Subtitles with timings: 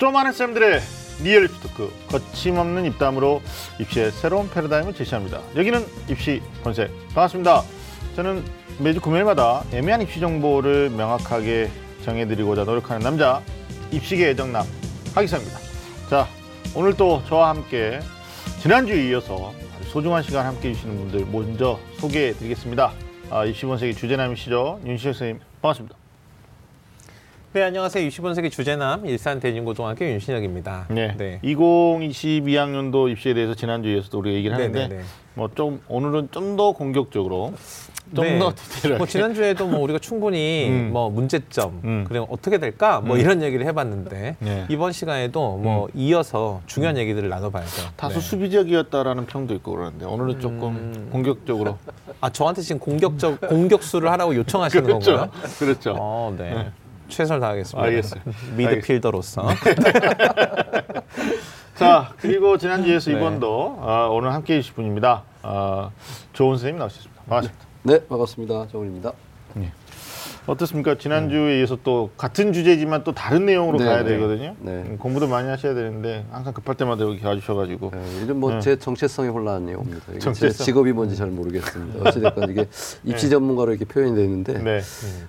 [0.00, 0.80] 좀 아는 쌤들의
[1.22, 3.42] real 입시 talk 거침없는 입담으로
[3.78, 5.42] 입시의 새로운 패러다임을 제시합니다.
[5.54, 7.62] 여기는 입시 본색 반갑습니다.
[8.16, 8.42] 저는
[8.78, 11.70] 매주 금요일마다 애매한 입시 정보를 명확하게
[12.02, 13.42] 정해드리고자 노력하는 남자
[13.90, 14.64] 입시계 애정남
[15.14, 15.58] 하기성입니다.
[16.08, 16.26] 자
[16.74, 18.00] 오늘 또 저와 함께
[18.62, 22.92] 지난주에 이어서 아주 소중한 시간 함께 해 주시는 분들 먼저 소개해 드리겠습니다.
[23.28, 25.99] 아, 입시 본색의 주제남이시죠 윤시혁 선생님 반갑습니다.
[27.52, 28.06] 네, 안녕하세요.
[28.08, 30.86] 60번세기 주제남 일산 대진고등학교 윤신혁입니다.
[30.90, 31.40] 네.
[31.42, 35.02] 2022학년도 입시에 대해서 지난주에서도 우리가 얘기를 하는데 네네네.
[35.34, 37.52] 뭐 좀 오늘은 좀 더 공격적으로
[38.14, 38.38] 좀 네.
[38.38, 40.90] 더 디테일하게 뭐 지난주에도 뭐 우리가 충분히 음.
[40.92, 42.04] 뭐 문제점 음.
[42.08, 43.20] 그리고 어떻게 될까 뭐 음.
[43.20, 44.66] 이런 얘기를 해봤는데 네.
[44.68, 47.90] 이번 시간에도 뭐 이어서 중요한 얘기들을 나눠봐야죠.
[47.96, 48.20] 다소 네.
[48.20, 51.08] 수비적이었다라는 평도 있고 그러는데 오늘은 조금 음.
[51.10, 51.78] 공격적으로
[52.20, 55.16] 아 저한테 지금 공격적 공격수를 하라고 요청하시는 그렇죠.
[55.16, 55.30] 건가요?
[55.58, 55.96] 그렇죠.
[55.98, 56.70] 어, 네.
[57.10, 57.16] 네.
[57.16, 57.86] 최선을 다하겠습니다.
[57.86, 58.22] 알겠어요.
[58.56, 59.48] 미드필더로서.
[61.74, 63.16] 자 그리고 지난주에서 네.
[63.16, 65.22] 이번도 아, 오늘 함께 해 주실 분입니다.
[65.42, 65.90] 아,
[66.32, 67.22] 조은 선생님 나오셨습니다.
[67.28, 67.66] 반갑습니다.
[67.82, 68.68] 네, 반갑습니다.
[68.68, 69.12] 정훈입니다.
[70.50, 70.96] 어떻습니까?
[70.98, 74.10] 지난주에 이어서 또 같은 주제지만 또 다른 내용으로 네, 가야 네.
[74.10, 74.56] 되거든요.
[74.58, 74.72] 네.
[74.72, 78.60] 음, 공부도 많이 하셔야 되는데 항상 급할 때마다 여기 와주셔가지고 네, 요즘 뭐 네.
[78.60, 80.02] 제 정체성의 혼란이 옵니다.
[80.08, 80.64] 이게 제 정체성.
[80.64, 82.00] 직업이 뭔지 잘 모르겠습니다.
[82.10, 82.66] 어찌됐건 이게
[83.04, 84.80] 입시 전문가로 이렇게 표현이 있는데 네.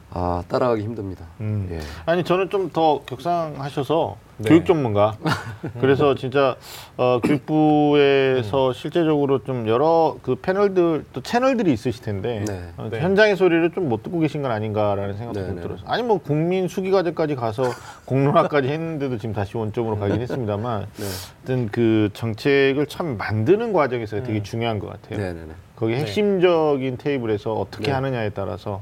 [0.09, 1.25] 아 따라가기 힘듭니다.
[1.39, 1.67] 음.
[1.71, 1.79] 예.
[2.05, 4.49] 아니 저는 좀 더 격상하셔서 네.
[4.49, 5.17] 교육 전문가.
[5.79, 6.55] 그래서 진짜
[6.97, 12.69] 어, 교육부에서 실제적으로 좀 여러 그 패널들 또 채널들이 있으실 텐데 네.
[12.77, 12.99] 어, 네.
[12.99, 15.61] 현장의 소리를 좀 못 듣고 계신 건 아닌가라는 생각도 네, 좀 네.
[15.61, 17.63] 들어서 아니 뭐 국민 수기 과제까지 가서
[18.05, 21.05] 공론화까지 했는데도 지금 다시 원점으로 가긴 했습니다만 네.
[21.43, 25.19] 어떤 그 정책을 참 만드는 과정에서 되게 중요한 것 같아요.
[25.19, 25.53] 네, 네, 네.
[25.75, 27.91] 거기 핵심적인 테이블에서 어떻게 네.
[27.91, 28.81] 하느냐에 따라서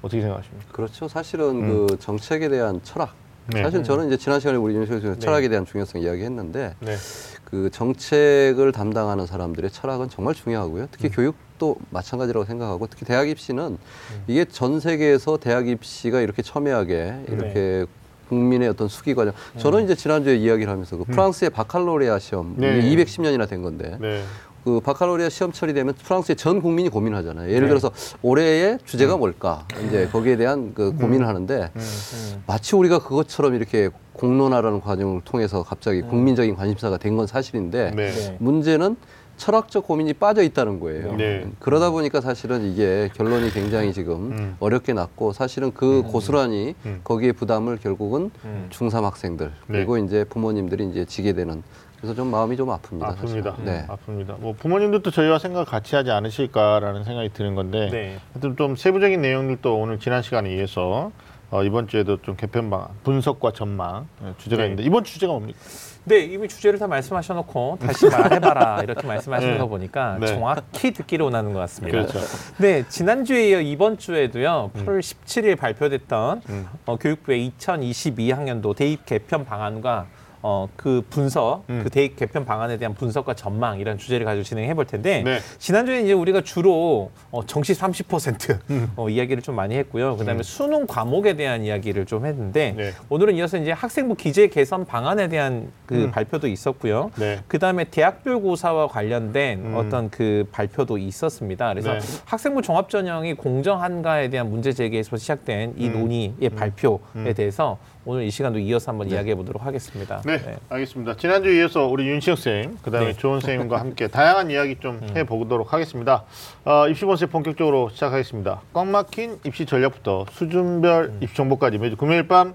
[0.00, 0.72] 어떻게 생각하십니까?
[0.72, 1.08] 그렇죠.
[1.08, 1.86] 사실은 음.
[1.86, 3.12] 그 정책에 대한 철학.
[3.48, 3.62] 네.
[3.62, 5.18] 사실 저는 이제 지난 시간에 우리 윤석열 네.
[5.18, 6.96] 철학에 대한 중요성 이야기했는데 네.
[7.44, 10.84] 그 정책을 담당하는 사람들의 철학은 정말 중요하고요.
[10.84, 10.88] 음.
[10.90, 14.24] 특히 교육도 마찬가지라고 생각하고 특히 대학 입시는 음.
[14.26, 17.86] 이게 전 세계에서 대학 입시가 이렇게 첨예하게 이렇게 네.
[18.28, 19.32] 국민의 어떤 수기 과정.
[19.56, 22.54] 저는 이제 지난주에 이야기를 하면서 그 프랑스의 바칼로레아 시험 음.
[22.58, 22.80] 네.
[22.80, 24.24] 이게 210년이나 된 건데 네.
[24.66, 27.50] 그 바칼로레아 시험 처리되면 프랑스의 전 국민이 고민하잖아요.
[27.50, 27.68] 예를 네.
[27.68, 29.64] 들어서 올해의 주제가 뭘까?
[29.86, 32.42] 이제 거기에 대한 그 고민을 하는데 음.
[32.48, 38.10] 마치 우리가 그것처럼 이렇게 공론화라는 과정을 통해서 갑자기 국민적인 관심사가 된 건 사실인데 네.
[38.10, 38.36] 네.
[38.40, 38.96] 문제는
[39.36, 41.14] 철학적 고민이 빠져 있다는 거예요.
[41.14, 41.46] 네.
[41.60, 44.56] 그러다 보니까 사실은 이게 결론이 굉장히 지금 음.
[44.58, 47.00] 어렵게 났고 사실은 그 고스란히 음.
[47.04, 48.68] 거기에 부담을 결국은 음.
[48.70, 49.78] 중3 학생들 네.
[49.78, 51.62] 그리고 이제 부모님들이 이제 지게 되는
[52.06, 53.16] 그래서 좀 마음이 좀 아픕니다.
[53.16, 53.42] 사실.
[53.42, 53.62] 아픕니다.
[53.64, 53.84] 네.
[53.88, 54.38] 아픕니다.
[54.38, 58.18] 뭐 부모님들도 저희와 생각 같이 하지 않으실까라는 생각이 드는 건데 네.
[58.32, 61.10] 하여튼 좀 세부적인 내용들도 오늘 지난 시간에 이어서
[61.50, 64.68] 어, 이번 주에도 좀 개편 방안, 분석과 전망 예, 주제가 네.
[64.68, 65.58] 있는데 이번 주 주제가 뭡니까?
[66.04, 69.58] 네, 이미 주제를 다 말씀하셔놓고 다시 말해봐라 이렇게 말씀하시는 네.
[69.58, 70.26] 거 보니까 네.
[70.28, 71.98] 정확히 듣기를 원하는 것 같습니다.
[71.98, 72.20] 그렇죠.
[72.58, 76.68] 네, 지난 주에 이어 이번 주에도요, 8월 17일 발표됐던 음.
[76.86, 80.06] 어, 교육부의 2022학년도 대입 개편 방안과
[80.48, 81.80] 어, 그 분석, 음.
[81.82, 85.40] 그 대입 개편 방안에 대한 분석과 전망 이런 주제를 가지고 진행해 볼 텐데 네.
[85.58, 88.92] 지난주에 이제 우리가 주로 어, 정시 30% 음.
[88.94, 90.16] 어, 이야기를 좀 많이 했고요.
[90.16, 92.92] 그다음에 수능 과목에 대한 이야기를 좀 했는데 네.
[93.08, 96.10] 오늘은 이어서 이제 학생부 기재 개선 방안에 대한 그 음.
[96.12, 97.10] 발표도 있었고요.
[97.16, 97.40] 네.
[97.48, 99.74] 그 다음에 대학별 고사와 관련된 음.
[99.74, 101.70] 어떤 그 발표도 있었습니다.
[101.70, 101.98] 그래서 네.
[102.24, 105.92] 학생부 종합 전형이 공정한가에 대한 문제 제기에서 시작된 이 음.
[105.92, 107.34] 논의의 발표에 음.
[107.34, 110.22] 대해서 오늘 이 시간도 이어서 한번 이야기해 보도록 하겠습니다.
[110.24, 111.16] 네, 알겠습니다.
[111.16, 113.12] 지난주에 이어서 우리 윤시혁 쌤, 그다음에 네.
[113.14, 116.24] 조은 쌤과 함께 다양한 이야기 좀 해보도록 하겠습니다.
[116.64, 118.62] 어, 입시 본색 본격적으로 시작하겠습니다.
[118.72, 122.54] 꽉 막힌 입시 전략부터 수준별 입시 정보까지 매주 금요일 밤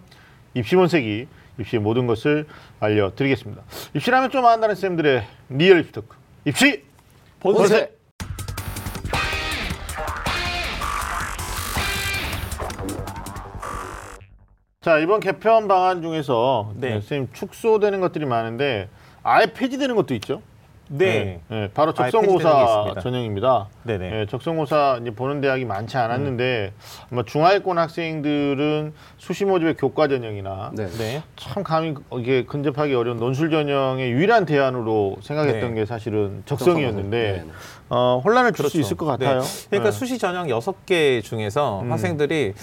[0.53, 1.28] 입시 본색이
[1.59, 2.47] 입시의 모든 것을
[2.79, 3.62] 알려드리겠습니다.
[3.94, 6.16] 입시라면 좀 안다는 쌤들의 real 입시 talk.
[6.45, 6.83] 입시
[7.41, 8.00] 본색.
[14.84, 16.88] 자 이번 개편 방안 중에서 네.
[16.88, 18.89] 네, 선생님 축소되는 것들이 많은데
[19.22, 20.42] 아예 폐지되는 것도 있죠.
[20.89, 21.39] 네.
[21.50, 23.00] 네, 바로 폐지되는 게 적성고사.
[23.00, 23.68] 전형입니다.
[23.83, 24.10] 네네.
[24.10, 26.74] 네, 적성고사 이제 보는 대학이 많지 않았는데
[27.12, 30.88] 아마 중하위권 학생들은 수시 모집의 교과 전형이나 네.
[30.98, 31.22] 네.
[31.36, 35.81] 참 감히 이게 근접하기 어려운 논술 전형의 유일한 대안으로 생각했던 네.
[35.81, 37.51] 게 사실은 적성이었는데 네, 네.
[37.89, 38.80] 어, 혼란을 줄수 그렇죠.
[38.80, 39.25] 있을 것 네.
[39.25, 39.44] 같아요.
[39.69, 39.95] 그러니까 네.
[39.95, 41.92] 수시 전형 여섯 개 중에서 음.
[41.92, 42.56] 학생들이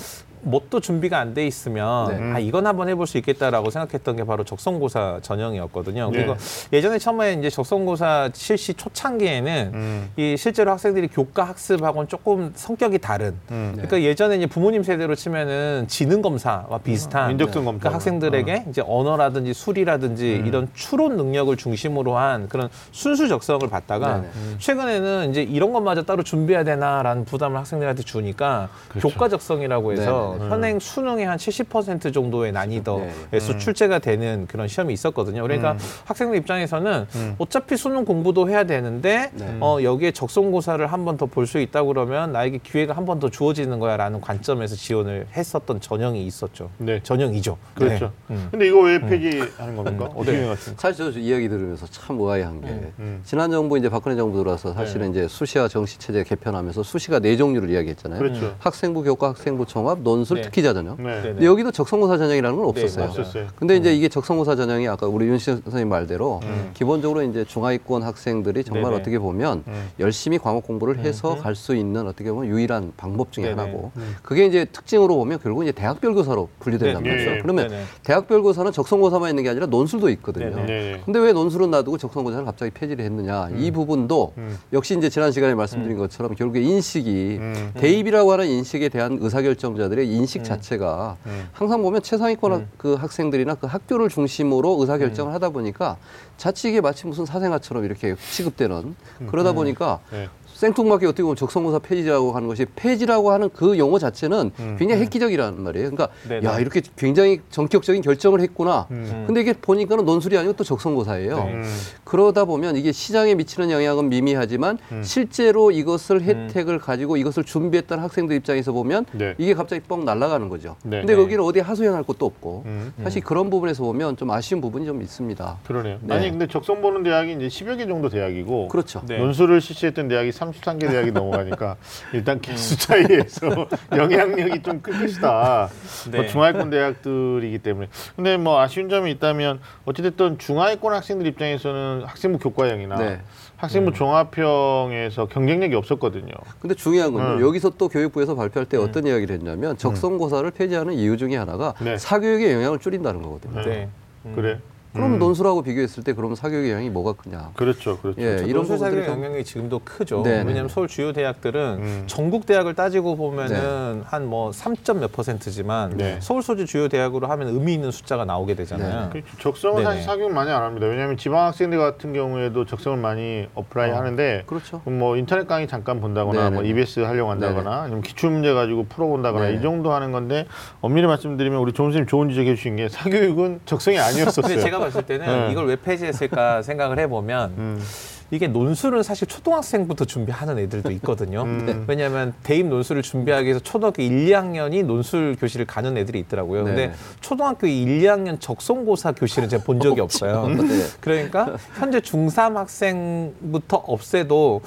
[0.42, 2.32] 뭣도 준비가 안 돼 있으면 네.
[2.34, 6.10] 아 이건 한번 해볼 수 있겠다라고 생각했던 게 바로 적성고사 전형이었거든요.
[6.10, 6.16] 네.
[6.16, 6.36] 그리고
[6.72, 10.10] 예전에 처음에 이제 적성고사 실시 초창기에는 음.
[10.16, 13.34] 이 실제로 학생들이 교과 학습하고는 조금 성격이 다른.
[13.50, 13.72] 음.
[13.74, 17.78] 그러니까 예전에 이제 부모님 세대로 치면은 지능 검사와 비슷한 민족성 검사.
[17.80, 20.46] 그러니까 학생들에게 이제 언어라든지 수리라든지 음.
[20.46, 24.28] 이런 추론 능력을 중심으로 한 그런 순수 적성을 받다가 네네.
[24.58, 29.08] 최근에는 이제 이런 것마저 따로 준비해야 되나라는 부담을 학생들한테 주니까 그렇죠.
[29.08, 30.50] 교과 적성이라고 해서 네네.
[30.50, 33.58] 현행 수능의 한 70% 정도의 난이도에서 음.
[33.58, 35.42] 출제가 되는 그런 시험이 있었거든요.
[35.42, 35.78] 그러니까 음.
[36.04, 37.34] 학생들 입장에서는 음.
[37.38, 39.56] 어차피 수능 공부도 해야 되는데 네.
[39.60, 43.28] 어, 여기에 적성고사를 한 번 더 볼 수 있다고 그러면 나에게 기회가 한 번 더
[43.30, 46.70] 주어지는 거야라는 관점에서 지원을 했었던 전형이 있었죠.
[46.78, 47.00] 네.
[47.02, 47.56] 전형이죠.
[47.74, 48.12] 그렇죠.
[48.28, 48.36] 네.
[48.36, 48.48] 음.
[48.50, 50.04] 근데 이거 왜 폐지하는 겁니까?
[50.06, 50.10] 음.
[50.14, 50.38] 어떻게 네.
[50.38, 50.80] 생각하십니까?
[50.80, 53.20] 사실 저 이야기 들으면서 참 의아해한 게 음.
[53.24, 57.70] 지난 정부 이제 박근혜 정부 들어서 사실은 이제 수시와 정시 체제 개편하면서 수시가 네 종류를
[57.70, 58.18] 이야기했잖아요.
[58.18, 58.54] 그렇죠.
[58.58, 60.42] 학생부 교과, 학생부 종합, 논 술, 네.
[60.42, 60.96] 특기자 전형.
[60.98, 61.22] 네.
[61.22, 61.22] 네.
[61.22, 63.06] 근데 여기도 적성고사 전형이라는 건 네, 없었어요.
[63.06, 63.20] 맞아요.
[63.20, 63.46] 없었어요.
[63.56, 66.70] 근데 이제 이게 적성고사 전형이 아까 우리 윤씨 선생님 말대로 음.
[66.74, 68.96] 기본적으로 이제 중하위권 학생들이 정말 네네.
[68.96, 69.88] 어떻게 보면 음.
[70.00, 73.60] 열심히 과목 공부를 해서 갈수 있는 어떻게 보면 유일한 방법 중에 네네.
[73.60, 74.16] 하나고 음.
[74.22, 77.16] 그게 이제 특징으로 보면 결국 이제 대학별 교사로 분류된단 네.
[77.16, 77.38] 네.
[77.42, 77.82] 그러면 네네.
[78.02, 80.50] 대학별 교사는 적성고사만 있는 게 아니라 논술도 있거든요.
[80.50, 80.66] 네네.
[80.66, 81.00] 네.
[81.04, 84.58] 근데 왜 논술은 놔두고 적성고사를 갑자기 폐지를 했느냐 이 부분도 음.
[84.72, 87.70] 역시 이제 지난 시간에 말씀드린 것처럼 결국에 인식이 음.
[87.74, 90.44] 대입이라고 하는 인식에 대한 의사결정자들의 인식 음.
[90.44, 91.48] 자체가 음.
[91.52, 92.68] 항상 보면 최상위권 음.
[92.76, 95.96] 그 학생들이나 그 학교를 중심으로 의사결정을 하다 보니까
[96.36, 98.94] 자칫 이게 마치 무슨 사생아처럼 이렇게 취급되는
[99.30, 100.28] 그러다 보니까 네.
[100.58, 104.76] 생뚱맞게 어떻게 보면 적성고사 폐지라고 하는 것이 폐지라고 하는 그 용어 자체는 음.
[104.76, 105.90] 굉장히 획기적이라는 말이에요.
[105.90, 106.46] 그러니까 네네.
[106.46, 108.88] 야 이렇게 굉장히 전격적인 결정을 했구나.
[108.90, 109.24] 음.
[109.28, 111.36] 근데 이게 보니까는 논술이 아니고 또 적성고사예요.
[111.36, 111.52] 네.
[111.52, 111.64] 음.
[112.02, 115.02] 그러다 보면 이게 시장에 미치는 영향은 미미하지만 음.
[115.04, 119.36] 실제로 이것을 혜택을 가지고 이것을 준비했던 학생들 입장에서 보면 네.
[119.38, 120.74] 이게 갑자기 뻥 날아가는 거죠.
[120.82, 120.98] 네.
[120.98, 121.22] 근데 네.
[121.22, 122.92] 거기는 어디 하소연할 것도 없고 음.
[123.04, 125.58] 사실 그런 부분에서 보면 좀 아쉬운 부분이 좀 있습니다.
[125.68, 125.98] 그러네요.
[126.02, 126.14] 네.
[126.16, 129.02] 아니 근데 적성 보는 대학이 이제 10여 개 정도 대학이고 그렇죠.
[129.06, 129.18] 네.
[129.18, 131.76] 논술을 실시했던 대학이 33개 대학이 넘어가니까
[132.12, 135.68] 일단 개수 차이에서 영향력이 좀클 것이다.
[136.10, 136.18] 네.
[136.18, 137.88] 뭐 중하위권 대학들이기 때문에.
[138.16, 143.20] 근데 뭐 아쉬운 점이 있다면 어찌됐든 중하위권 학생들 입장에서는 학생부 교과형이나 네.
[143.56, 146.32] 학생부 종합형에서 경쟁력이 없었거든요.
[146.60, 147.36] 근데 중요한 건요.
[147.36, 147.40] 음.
[147.40, 151.98] 여기서 또 교육부에서 발표할 때 어떤 이야기를 했냐면 적성고사를 폐지하는 이유 중에 하나가 네.
[151.98, 153.62] 사교육에 영향을 줄인다는 거거든요.
[153.62, 153.88] 네.
[154.26, 154.32] 음.
[154.36, 154.60] 그래.
[154.98, 155.18] 그럼 음.
[155.20, 157.50] 논술하고 비교했을 때 그럼 사교육의 영향이 뭐가 크냐?
[157.54, 158.20] 그렇죠, 그렇죠.
[158.20, 160.22] 예, 이런 논술 사교육 좀- 영향이 지금도 크죠.
[160.24, 160.38] 네네.
[160.44, 162.02] 왜냐하면 서울 주요 대학들은 음.
[162.08, 166.18] 전국 대학을 따지고 보면은 한뭐 3점 몇 퍼센트지만 네.
[166.20, 169.10] 서울 소재 주요 대학으로 하면 의미 있는 숫자가 나오게 되잖아요.
[169.10, 169.28] 그렇죠.
[169.38, 170.02] 적성은 사실 네네.
[170.06, 170.86] 사교육 많이 안 합니다.
[170.88, 174.82] 왜냐하면 지방 학생들 같은 경우에도 적성을 많이 apply 하는데 그렇죠.
[174.84, 176.54] 뭐 인터넷 강의 잠깐 본다거나 네네.
[176.56, 179.58] 뭐 EBS 하려고 한다거나 아니면 기출 문제 가지고 풀어본다거나 네네.
[179.58, 180.46] 이 정도 하는 건데
[180.80, 184.58] 엄밀히 말씀드리면 우리 조은 선생님 좋은 지적해 주신 게 사교육은 적성이 아니었었어요.
[184.60, 185.52] 제가 봤을 때는 네.
[185.52, 187.84] 이걸 왜 폐지했을까 생각을 해보면 음,
[188.30, 191.42] 이게 논술은 사실 초등학생부터 준비하는 애들도 있거든요.
[191.48, 191.84] 음.
[191.86, 196.64] 왜냐하면 대입 논술을 준비하기 위해서 초등학교 1, 2학년이 논술 교실을 가는 애들이 있더라고요.
[196.64, 196.92] 근데 네.
[197.20, 200.46] 초등학교 1, 2학년 적성고사 교실은 제가 본 적이 없어요.
[200.48, 200.84] 네.
[201.00, 204.60] 그러니까 현재 중3 학생부터 없애도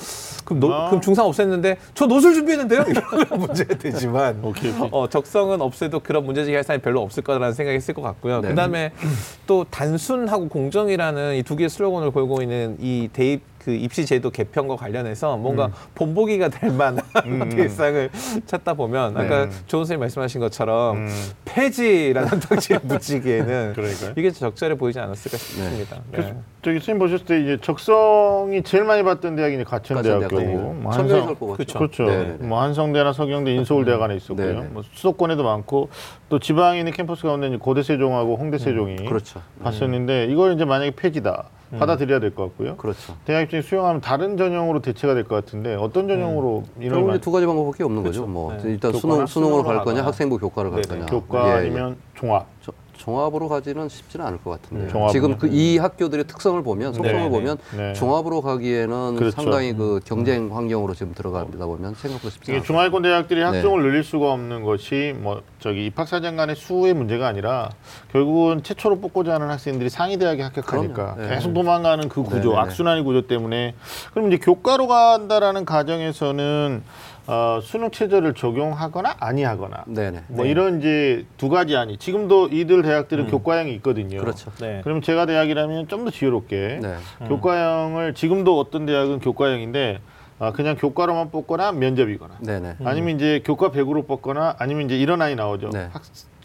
[0.43, 0.89] 그럼, 노- 아.
[0.89, 2.85] 그럼 중3 없앴는데 저 논술 준비했는데요?
[2.87, 4.89] 이러면 문제가 되지만 오케이, 오케이.
[4.91, 8.41] 어, 적성은 없애도 그런 문제 제기 할 사람이 별로 없을 거라는 생각이 있을 것 같고요.
[8.41, 8.47] 네.
[8.49, 8.91] 그다음에
[9.45, 14.75] 또 단순하고 공정이라는 이 두 개의 슬로건을 걸고 있는 이 대입 그 입시 제도 개편과
[14.75, 17.49] 관련해서 뭔가 본보기가 될 만한 음.
[17.49, 18.09] 대상을
[18.47, 19.51] 찾다 보면 아까 네.
[19.67, 21.09] 조은 선생님 말씀하신 것처럼 음.
[21.45, 24.13] 폐지라는 덕지를 붙이기에는 그러니까요.
[24.17, 25.97] 이게 적절해 보이지 않았을까 싶습니다.
[25.97, 26.01] 네.
[26.11, 26.29] 그래서
[26.63, 30.73] 저기 선생님 보셨을 때 이제 적성이 제일 많이 받던 대학이 이제 가천대학교고 가천대학교.
[30.73, 31.53] 뭐 청년이 한성-.
[31.53, 31.77] 그렇죠.
[31.77, 32.03] 그렇죠.
[32.05, 32.47] 네네네.
[32.47, 34.65] 뭐 한성대나 서경대, 인서울대학 안에 있었고요.
[34.71, 35.89] 뭐 수도권에도 많고
[36.29, 39.41] 또 지방에 있는 캠퍼스 가운데 이제 고대 세종하고 홍대 세종이 그렇죠.
[39.63, 41.45] 봤었는데 이걸 이제 만약에 폐지다
[41.79, 42.75] 받아들여야 될 것 같고요.
[42.77, 43.15] 그렇죠.
[43.25, 47.45] 대학 입장에 수용하면 다른 전형으로 대체가 될 것 같은데 어떤 전형으로 이런 결국 두 가지
[47.45, 48.21] 방법밖에 없는 거죠.
[48.21, 48.31] 그렇죠.
[48.31, 48.71] 뭐 네.
[48.71, 50.03] 일단 교과나 수능 수능으로 갈 거냐.
[50.05, 50.81] 학생부 교과를 갈.
[50.81, 51.05] 거냐.
[51.05, 51.57] 교과 예, 예.
[51.59, 52.45] 아니면 종합.
[52.61, 52.73] 조-
[53.05, 55.11] 종합으로 가지는 쉽지는 않을 것 같은데 음, 요 종합은요?
[55.11, 57.29] 지금 그 이 학교들의 특성을 보면 속성을 네 네.
[57.29, 57.93] 보면 네.
[57.93, 59.35] 종합으로 가기에는 그렇죠.
[59.35, 62.63] 상당히 그 경쟁 환경으로 지금 들어가다 보면 생각보다 쉽지 이게 않아요.
[62.63, 63.45] 중하위권 대학들이 네.
[63.45, 67.69] 학종을 늘릴 수가 없는 것이 뭐 저기 입학 사정 간의 수의 문제가 아니라
[68.11, 71.21] 결국은 최초로 뽑고자 하는 학생들이 상위 대학에 합격하니까 그럼요.
[71.21, 71.35] 네.
[71.35, 72.57] 계속 도망가는 그 구조, 네 네 네.
[72.61, 73.73] 악순환의 구조 때문에
[74.13, 76.83] 그럼 이제 교과로 간다라는 가정에서는
[77.27, 80.23] 어, 수능 체제를 적용하거나 아니하거나 네네.
[80.27, 80.51] 뭐 네.
[80.51, 84.19] 이런 이제 두 가지 아니 지금도 이들 대학들은 교과형이 있거든요.
[84.19, 84.51] 그렇죠.
[84.59, 84.81] 네.
[84.83, 86.95] 그럼 제가 대학이라면 좀 더 지혜롭게 네.
[87.27, 89.99] 교과형을 지금도 어떤 대학은 교과형인데
[90.39, 92.77] 아, 그냥 교과로만 뽑거나 면접이거나 네네.
[92.83, 95.69] 아니면 이제 교과 100으로 뽑거나 아니면 이제 이런 안이 나오죠.
[95.69, 95.89] 네.
[95.93, 96.01] 학,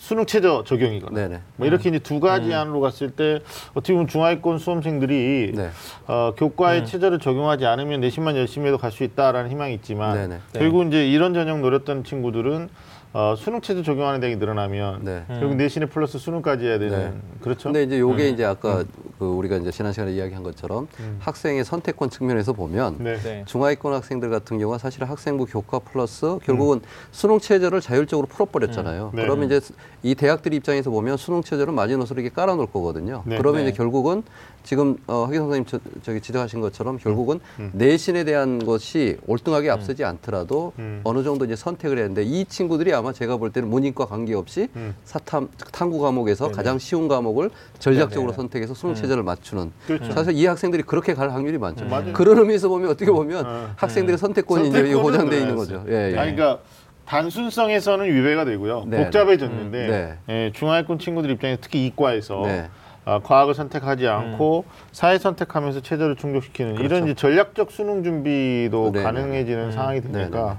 [0.07, 1.41] 수능 최저 적용이거나 네네.
[1.57, 3.41] 뭐 이렇게 이제 두 가지 안으로 갔을 때
[3.75, 5.71] 어떻게 보면 중하위권 수험생들이 네.
[6.07, 10.39] 어, 교과의 최저를 적용하지 않으면 내신만 열심히 해도 갈 수 있다라는 희망이 있지만 네네.
[10.53, 12.69] 결국 이제 이런 전형 노렸던 친구들은
[13.13, 15.25] 어, 수능 최저 적용하는 대학이 늘어나면 네.
[15.29, 17.21] 결국 내신에 플러스 수능까지 해야 되는 네.
[17.41, 17.65] 그렇죠.
[17.65, 18.85] 근데 이제 요게 이제 아까
[19.19, 20.87] 그 우리가 이제 지난 시간에 이야기한 것처럼
[21.21, 23.17] 학생의 선택권 측면에서 보면 네.
[23.17, 23.45] 네.
[23.47, 29.13] 중하위권 학생들 같은 경우가 사실 학생부 교과 플러스 결국은 수능 체제를 자율적으로 풀어버렸잖아요.
[29.15, 29.23] 네.
[29.23, 29.61] 그러면 이제
[30.03, 33.23] 이 대학들 입장에서 보면 수능 체제를 마지노선로 이렇게 깔아놓을 거거든요.
[33.25, 33.39] 네.
[33.39, 33.69] 그러면 네.
[33.69, 34.23] 이제 결국은
[34.67, 37.71] 지금 어, 하기 선생님 저, 저기 지적하신 것처럼 결국은 음.
[37.73, 41.01] 내신에 대한 것이 올등하게 앞서지 않더라도 음.
[41.05, 44.97] 어느 정도 이제 선택을 했는데 이 친구들이 아마 제가 볼 때는 문인과 관계없이 음.
[45.05, 46.57] 사탐 탐구 과목에서 네네.
[46.57, 48.37] 가장 쉬운 과목을 전략적으로 네네.
[48.37, 50.13] 선택해서 수능 체제를 맞추는 그렇죠.
[50.13, 51.85] 사실 이 학생들이 그렇게 갈 확률이 많죠.
[51.85, 52.13] 음.
[52.13, 53.73] 그런 의미에서 보면 어떻게 보면 음.
[53.77, 55.79] 학생들의 선택권이 이제 선택권은 보장돼 있는 늘어났어요.
[55.79, 55.93] 거죠.
[55.93, 56.19] 예, 예.
[56.19, 56.59] 아니 그러니까
[57.07, 58.85] 단순성에서는 위배가 되고요.
[58.89, 60.19] 네, 복잡해졌는데 네.
[60.29, 62.69] 예, 중하위권 친구들 입장에서 특히 이과에서 네.
[63.07, 69.71] 아, 과학을 선택하지 않고 사회 선택하면서 체제를 충족시키는 이런 이제 전략적 수능 준비도 네, 가능해지는
[69.71, 70.59] 상황이 네, 되니까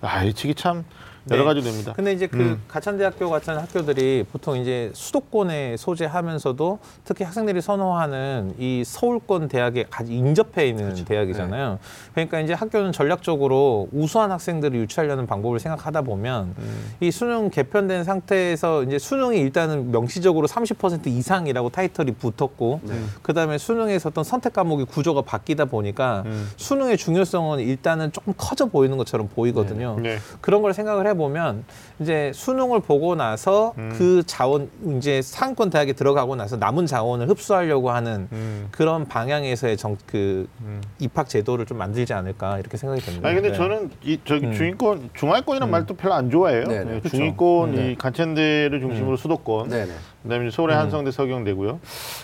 [0.00, 0.84] 아, 이 측이 참
[1.30, 1.44] 여러 네.
[1.46, 1.94] 가지 됩니다.
[1.96, 2.62] 근데 이제 그 음.
[2.68, 10.68] 가천대학교 같은 학교들이 보통 이제 수도권에 소재하면서도 특히 학생들이 선호하는 이 서울권 대학에 아주 인접해
[10.68, 11.04] 있는 그렇죠.
[11.06, 11.78] 대학이잖아요.
[12.12, 16.92] 그러니까 이제 학교는 전략적으로 우수한 학생들을 유치하려는 방법을 생각하다 보면 음.
[17.00, 22.94] 이 수능 개편된 상태에서 이제 수능이 일단은 명시적으로 30% 이상이라고 타이틀이 붙었고 네.
[23.22, 26.50] 그다음에 수능에서 어떤 선택 과목이 구조가 바뀌다 보니까 음.
[26.56, 29.98] 수능의 중요성은 일단은 조금 커져 보이는 것처럼 보이거든요.
[30.02, 30.18] 네.
[30.42, 31.64] 그런 걸 생각을 해 보면
[32.00, 33.94] 이제 수능을 보고 나서 음.
[33.96, 38.68] 그 자원 이제 상권 대학에 들어가고 나서 남은 자원을 흡수하려고 하는 음.
[38.70, 40.80] 그런 방향에서의 정, 그 음.
[40.98, 43.28] 입학 제도를 좀 만들지 않을까 이렇게 생각이 듭니다.
[43.28, 43.56] 아니 근데 네.
[43.56, 44.52] 저는 이 저기 음.
[44.52, 46.64] 중위권 중하위권이라는 말도 별로 안 좋아해요.
[46.64, 46.96] 네, 네.
[46.96, 47.16] 예, 그쵸.
[47.16, 47.92] 중위권 네.
[47.92, 49.92] 이 간천대를 중심으로 수도권, 네네.
[50.24, 51.80] 그다음에 서울의 한성대 서경대고요.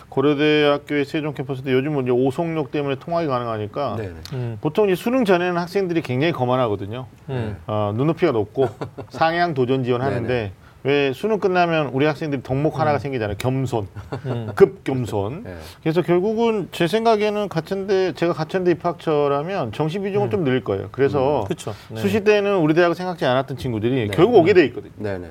[0.08, 4.14] 고려대학교의 세종 캠퍼스도 요즘 은 이제 오송역 때문에 통학이 가능하니까 네네.
[4.32, 7.06] 음, 보통 이제 수능 전에는 학생들이 굉장히 거만하거든요.
[7.28, 7.56] 음.
[7.66, 8.68] 어, 눈높이가 높고
[9.10, 10.52] 상향 도전 지원하는데.
[10.82, 13.36] 왜 수능 끝나면 우리 학생들이 덕목 하나가 생기잖아요.
[13.36, 13.86] 겸손,
[14.24, 14.50] 음.
[14.56, 15.42] 급겸손.
[15.44, 15.56] 네.
[15.82, 20.88] 그래서 결국은 제 생각에는 같은데 제가 같은데 입학처라면 정시 비중을 좀 늘릴 거예요.
[20.90, 21.46] 그래서.
[21.90, 22.00] 네.
[22.00, 24.16] 수시 때는 우리 대학을 생각지 않았던 친구들이 네.
[24.16, 24.92] 결국 오게 돼 있거든요.
[24.96, 25.28] 네 네.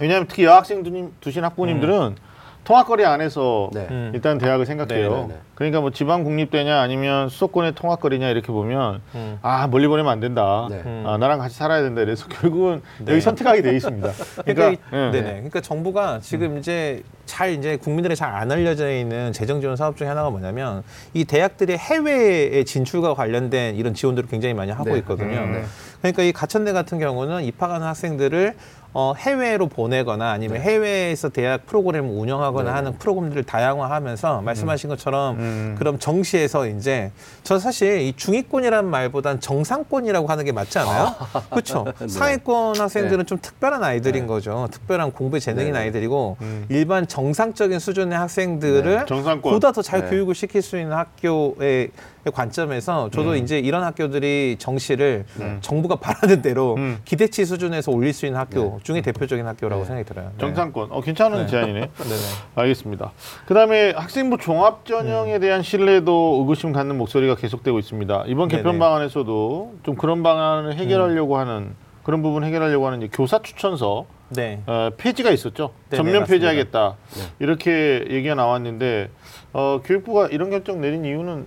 [0.00, 2.16] 음, 왜냐하면 특히 여학생 두님, 두신 학부모님들은
[2.62, 3.86] 통학거리 안에서 네.
[3.90, 4.10] 음.
[4.14, 5.10] 일단 대학을 생각해요.
[5.10, 5.34] 네, 네, 네.
[5.54, 9.38] 그러니까 뭐 지방 국립대냐 아니면 수도권의 통학거리냐 이렇게 보면 음.
[9.42, 10.66] 아 멀리 보내면 안 된다.
[10.70, 10.82] 네.
[10.84, 11.04] 음.
[11.06, 12.02] 아, 나랑 같이 살아야 된다.
[12.04, 13.12] 그래서 결국은 네.
[13.12, 14.08] 여기 선택하게 돼 있습니다.
[14.44, 15.10] 그러니까, 그러니까 이- 예.
[15.10, 15.30] 네네.
[15.36, 20.28] 그러니까 정부가 지금 이제 잘 이제 국민들에 잘안 알려져 있는 재정 지원 사업 중에 하나가
[20.30, 20.82] 뭐냐면
[21.14, 24.98] 이 대학들의 해외에 진출과 관련된 이런 지원들을 굉장히 많이 하고 네.
[24.98, 25.38] 있거든요.
[25.38, 25.64] 음.
[26.00, 28.54] 그러니까 이 가천대 같은 경우는 입학하는 학생들을
[28.92, 30.64] 어, 해외로 보내거나 아니면 네.
[30.64, 32.74] 해외에서 대학 프로그램을 운영하거나 네.
[32.74, 35.76] 하는 프로그램들을 다양화하면서 말씀하신 것처럼 음.
[35.78, 37.12] 그럼 정시에서 이제
[37.44, 41.14] 저 사실 이 중위권이라는 말보단 정상권이라고 하는 게 맞지 않아요?
[41.50, 41.84] 그렇죠.
[42.00, 42.08] 네.
[42.08, 44.26] 상위권 학생들은 좀 특별한 아이들인 네.
[44.26, 44.66] 거죠.
[44.72, 45.78] 특별한 공부에 재능인 네.
[45.80, 46.66] 아이들이고 음.
[46.68, 49.40] 일반 정상적인 수준의 학생들을 네.
[49.40, 50.10] 보다 더잘 네.
[50.10, 51.90] 교육을 시킬 수 있는 학교의
[52.32, 55.58] 관점에서 저도 이제 이런 학교들이 정시를 음.
[55.60, 56.98] 정부가 바라는 대로 음.
[57.04, 59.86] 기대치 수준에서 올릴 수 있는 학교 중에 대표적인 학교라고 네.
[59.86, 60.30] 생각이 들어요.
[60.32, 60.40] 네.
[60.40, 60.88] 정상권.
[60.90, 61.46] 어, 괜찮은 네.
[61.46, 61.80] 제안이네.
[61.80, 62.14] 네네.
[62.54, 63.12] 알겠습니다.
[63.46, 65.40] 그다음에 학생부 종합 전형에 음.
[65.40, 68.24] 대한 신뢰도 의구심 갖는 목소리가 계속되고 있습니다.
[68.26, 68.74] 이번 개편.
[68.74, 68.78] 음.
[68.78, 74.62] 방안에서도 좀 그런 방안을 해결하려고 하는 그런 부분 해결하려고 하는 교사 추천서 네.
[74.66, 75.72] 어, 폐지가 있었죠.
[75.90, 76.32] 네네, 전면 맞습니다.
[76.46, 76.96] 폐지하겠다.
[77.16, 77.22] 네.
[77.40, 79.10] 이렇게 얘기가 나왔는데
[79.52, 81.46] 어, 교육부가 이런 결정 내린 이유는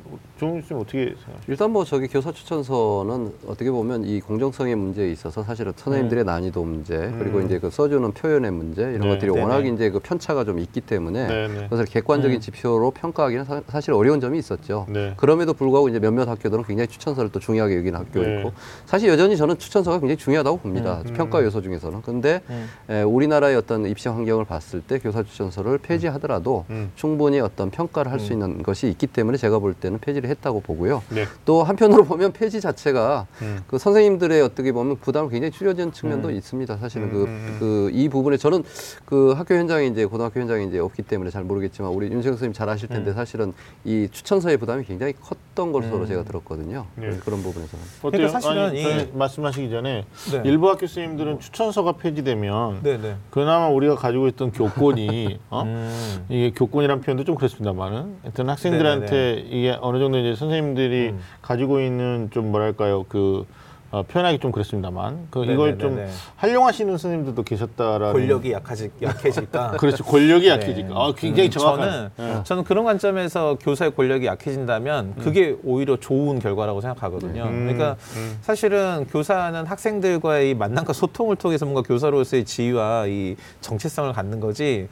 [0.60, 1.36] 있으면 어떻게 생각하세요?
[1.48, 7.12] 일단 뭐 저기 교사 추천서는 어떻게 보면 이 공정성의 문제에 있어서 사실은 선생님들의 난이도 문제
[7.18, 7.46] 그리고 음.
[7.46, 9.10] 이제 그 써주는 표현의 문제 이런 네.
[9.10, 9.42] 것들이 네네.
[9.42, 11.64] 워낙 이제 그 편차가 좀 있기 때문에 네네.
[11.64, 12.42] 그것을 객관적인 음.
[12.42, 14.86] 지표로 평가하기는 사, 사실 어려운 점이 있었죠.
[14.90, 15.14] 네.
[15.18, 18.38] 그럼에도 불구하고 이제 몇몇 학교들은 굉장히 추천서를 또 중요하게 여기는 학교 네.
[18.38, 18.52] 있고
[18.86, 21.02] 사실 여전히 저는 추천서가 굉장히 중요하다고 봅니다.
[21.06, 21.14] 음.
[21.14, 22.02] 평가 요소 중에서는.
[22.02, 22.68] 근데 음.
[22.90, 26.92] 에, 우리나라의 어떤 입시 환경을 봤을 때 교사 추천서를 폐지하더라도 음.
[26.96, 31.02] 충분히 어떤 평가를 할수 있는 것이 있기 때문에 제가 볼 때는 폐지를 했다고 보고요.
[31.10, 31.26] 네.
[31.46, 33.64] 또 한편으로 보면 폐지 자체가 음.
[33.68, 36.78] 그 선생님들의 어떻게 보면 부담을 굉장히 줄여진 측면도 있습니다.
[36.78, 38.64] 사실은 음, 음, 그그이 부분에 저는
[39.06, 42.70] 그 학교 현장에 이제 고등학교 현장에 이제 없기 때문에 잘 모르겠지만 우리 윤생 선생님 잘
[42.70, 43.16] 아실 텐데 음.
[43.16, 46.06] 사실은 이 추천서의 부담이 굉장히 컸던 것으로 음.
[46.08, 46.86] 제가 들었거든요.
[46.96, 47.18] 네.
[47.24, 47.86] 그런 부분에서는.
[48.02, 50.42] 그러니까 사실은 아니, 이- 저희 말씀하시기 전에 네.
[50.46, 53.16] 일부 학교 선생님들은 추천서가 폐지되면 보면 네, 네.
[53.30, 55.64] 그나마 우리가 가지고 있던 교권이 어?
[55.64, 56.26] 음.
[56.30, 61.20] 이게 교권이란 표현도 좀 그렇습니다만은 하여튼 학생들한테 이게 어느 정도 이제 선생님들이 음.
[61.42, 63.46] 가지고 있는 좀 뭐랄까요 그
[63.92, 66.04] 어, 표현하기 좀 그렇습니다만 그 이걸 좀.
[66.38, 69.74] 활용하시는 선생님들도 계셨다라는 권력이 약하지, 약해질까?
[69.78, 70.50] 그렇죠 권력이 네.
[70.50, 72.44] 약해지니까 아, 굉장히 음, 정확한 저는 예.
[72.44, 77.44] 저는 그런 관점에서 교사의 권력이 약해진다면 그게 오히려 좋은 결과라고 생각하거든요.
[77.44, 78.40] 음, 그러니까 음.
[78.42, 84.88] 사실은 교사는 학생들과의 만남과 소통을 통해서 뭔가 교사로서의 지위와 이 정체성을 갖는 거지.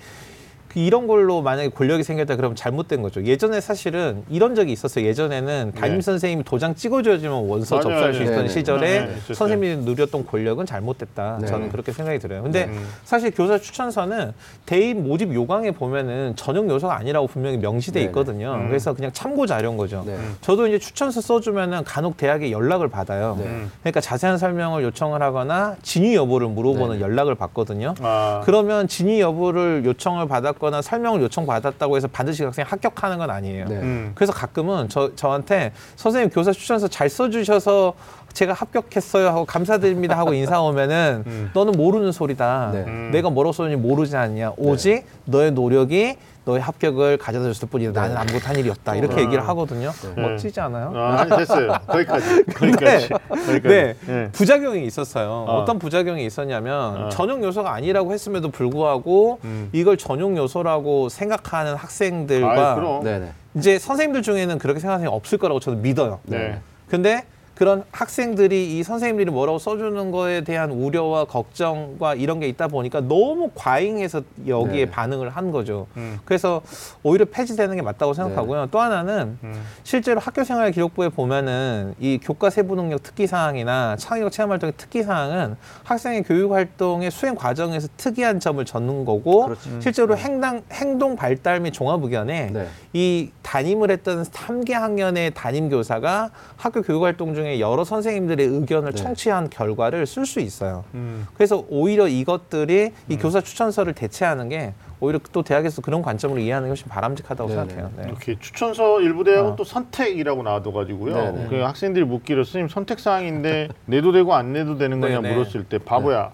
[0.72, 3.22] 그 이런 걸로 만약에 권력이 생겼다 그러면 잘못된 거죠.
[3.26, 5.06] 예전에 사실은 이런 적이 있었어요.
[5.06, 6.02] 예전에는 담임 네.
[6.02, 8.32] 선생님이 도장 찍어줘야지만 원서 맞아요, 접수할 수 맞아요.
[8.32, 8.48] 있던 네네.
[8.48, 9.34] 시절에 네, 있었어요.
[9.34, 11.40] 선생님이 누렸던 권력은 잘못됐다.
[11.42, 11.48] 네.
[11.48, 12.42] 저는 그렇게 생각이 들어요.
[12.44, 12.88] 근데 음.
[13.04, 14.32] 사실 교사 추천서는
[14.66, 18.02] 대입 모집 요강에 보면은 전형 요소가 아니라고 분명히 명시돼.
[18.04, 18.54] 있거든요.
[18.54, 18.70] 음.
[18.70, 20.04] 그래서 그냥 참고 자료인 거죠.
[20.08, 20.18] 네.
[20.40, 23.36] 저도 이제 추천서 써주면은 간혹 대학에 연락을 받아요.
[23.38, 23.46] 네.
[23.46, 23.72] 음.
[23.82, 27.02] 그러니까 자세한 설명을 요청을 하거나 진위 여부를 물어보는 네.
[27.02, 27.94] 연락을 받거든요.
[28.02, 33.32] 아, 그러면 진위 여부를 요청을 받았 거나 설명을 요청 받았다고 해서 반드시 학생이 합격하는 건
[33.32, 33.66] 아니에요.
[33.66, 33.76] 네.
[33.78, 34.12] 음.
[34.14, 37.94] 그래서 가끔은 저, 저한테 선생님 교사 추천서 잘 써주셔서
[38.32, 41.50] 제가 합격했어요 하고 감사드립니다 하고 인사 오면은 음.
[41.54, 42.70] 너는 모르는 소리다.
[42.74, 42.84] 네.
[42.86, 43.10] 음.
[43.12, 44.54] 내가 뭐라고 썼는지 모르지 않냐.
[44.56, 48.00] 오직 너의 노력이 너의 합격을 가져다 줬을 뿐이다.
[48.00, 48.96] 나는 아무것도 한 일이 없다.
[48.96, 49.22] 이렇게 네.
[49.24, 49.92] 얘기를 하거든요.
[50.16, 50.22] 네.
[50.22, 50.92] 멋지지 않아요?
[50.96, 53.96] 아, 됐어요 거기까지 거기까지 거기까지 네.
[54.10, 54.30] 예.
[54.32, 55.30] 부작용이 있었어요.
[55.30, 55.62] 어.
[55.62, 55.66] 어.
[55.66, 57.10] 떤 부작용이 있었냐면 어.
[57.10, 59.70] 전용 요소가 아니라고 했음에도 불구하고 음.
[59.72, 63.04] 이걸 전용 요소라고 생각하는 학생들과 아이, 그럼.
[63.04, 63.34] 네네.
[63.56, 66.20] 이제 선생님들 중에는 그렇게 생각하는 사람이 없을 거라고 저는 믿어요.
[66.24, 66.60] 네.
[66.90, 67.24] 근데
[67.62, 73.52] 그런 학생들이 이 선생님들이 뭐라고 써주는 거에 대한 우려와 걱정과 이런 게 있다 보니까 너무
[73.54, 74.90] 과잉해서 여기에 네.
[74.90, 75.86] 반응을 한 거죠.
[75.96, 76.20] 음.
[76.26, 76.64] 그래서
[77.04, 78.70] 오히려 폐지되는 게 맞다고 생각하고요.
[78.72, 79.64] 또 하나는 음.
[79.84, 85.56] 실제로 학교생활 기록부에 보면은 이 교과 세부 능력 특기 사항이나 창의력 체험 활동의 특기 사항은
[85.84, 89.80] 학생의 교육 활동의 수행 과정에서 특이한 점을 젓는 거고 그렇죠.
[89.82, 92.68] 실제로 행동 행동 발달 및 종합 의견에 네.
[92.94, 99.04] 이 담임을 했던 3개 학년의 담임 교사가 학교 교육 활동 중에 여러 선생님들의 의견을 네.
[99.04, 100.84] 청취한 결과를 쓸 수 있어요.
[100.94, 101.28] 음.
[101.34, 106.70] 그래서 오히려 이것들이 이 교사 추천서를 대체하는 게 오히려 또 대학에서 그런 관점으로 이해하는 게
[106.70, 107.60] 훨씬 바람직하다고 네네.
[107.70, 107.92] 생각해요.
[107.98, 108.04] 네.
[108.08, 109.56] 이렇게 추천서 일부 대학은 어.
[109.56, 111.16] 또 선택이라고 나와둬가지고요.
[111.16, 111.48] 네네.
[111.50, 115.36] 그 학생들이 묻기로 선생님 선택 사항인데 내도 되고 안 내도 되는 거냐 네네.
[115.36, 116.32] 물었을 때 바보야.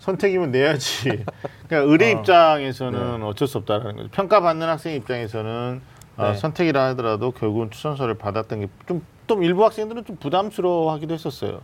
[0.00, 1.24] 선택이면 내야지.
[1.68, 2.18] 그러니까 의뢰 어.
[2.18, 4.08] 입장에서는 어쩔 수 없다라는 거죠.
[4.10, 5.80] 평가받는 학생 입장에서는
[6.16, 6.34] 어, 네.
[6.34, 11.60] 선택이라 하더라도 결국은 추천서를 받았던 게 좀 또 일부 학생들은 좀 부담스러워하기도 했었어요.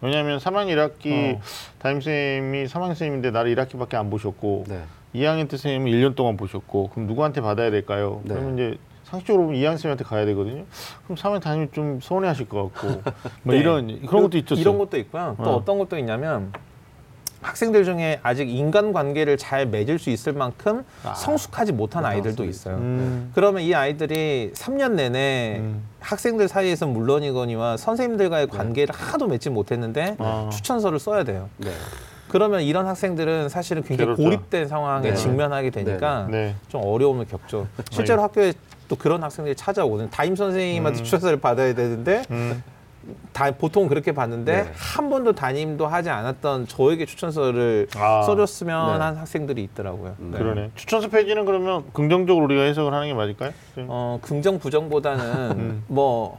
[0.00, 1.40] 왜냐하면 3학년 1학기 어.
[1.78, 4.82] 담임선생님이 3학년 선생님인데 나를 1학기밖에 안 보셨고 네.
[5.14, 8.20] 2학년 때 선생님은 1년 동안 보셨고 그럼 누구한테 받아야 될까요?
[8.24, 8.34] 네.
[8.34, 10.64] 그러면 이제 상식적으로 보면 2학년 선생님한테 가야 되거든요.
[11.04, 13.02] 그럼 3학년 담임이 좀 서운해하실 것 같고
[13.44, 13.60] 뭐 네.
[13.60, 14.56] 이런 그런 것도 있죠.
[14.56, 15.36] 이런 것도 있고요.
[15.38, 15.56] 또 어.
[15.56, 15.64] 어.
[15.64, 16.52] 떤 것도 있냐면
[17.44, 21.12] 학생들 중에 아직 인간 관계를 잘 맺을 수 있을 만큼 아.
[21.14, 22.44] 성숙하지 못한 네, 아이들도.
[22.44, 22.76] 있어요.
[22.76, 23.30] 음.
[23.34, 25.82] 그러면 이 아이들이 3년 내내 음.
[26.00, 30.48] 학생들 사이에서 물론이거니와 선생님들과의 관계를 하나도 맺지 못했는데 아.
[30.50, 31.50] 추천서를 써야 돼요.
[31.58, 31.70] 네.
[32.28, 34.22] 그러면 이런 학생들은 사실은 굉장히 괴롭죠.
[34.22, 35.14] 고립된 상황에 네.
[35.14, 36.54] 직면하게 되니까 네.
[36.68, 37.68] 좀 어려움을 겪죠.
[37.92, 38.54] 실제로 학교에
[38.88, 40.08] 또 그런 학생들이 찾아오거든요.
[40.10, 41.04] 담임 선생님한테 음.
[41.04, 42.62] 추천서를 받아야 되는데 음.
[43.32, 44.72] 다 보통 그렇게 받는데 네.
[44.76, 48.22] 한 번도 담임도 하지 않았던 저에게 추천서를 아.
[48.22, 49.04] 써줬으면 네.
[49.04, 50.16] 한 학생들이 있더라고요.
[50.20, 50.30] 음.
[50.32, 50.38] 네.
[50.38, 50.70] 그러네.
[50.74, 53.52] 추천서 페이지는 그러면 긍정적으로 우리가 해석을 하는 게 맞을까요?
[53.76, 55.24] 어, 긍정 부정보다는
[55.58, 55.84] 음.
[55.88, 56.36] 뭐왜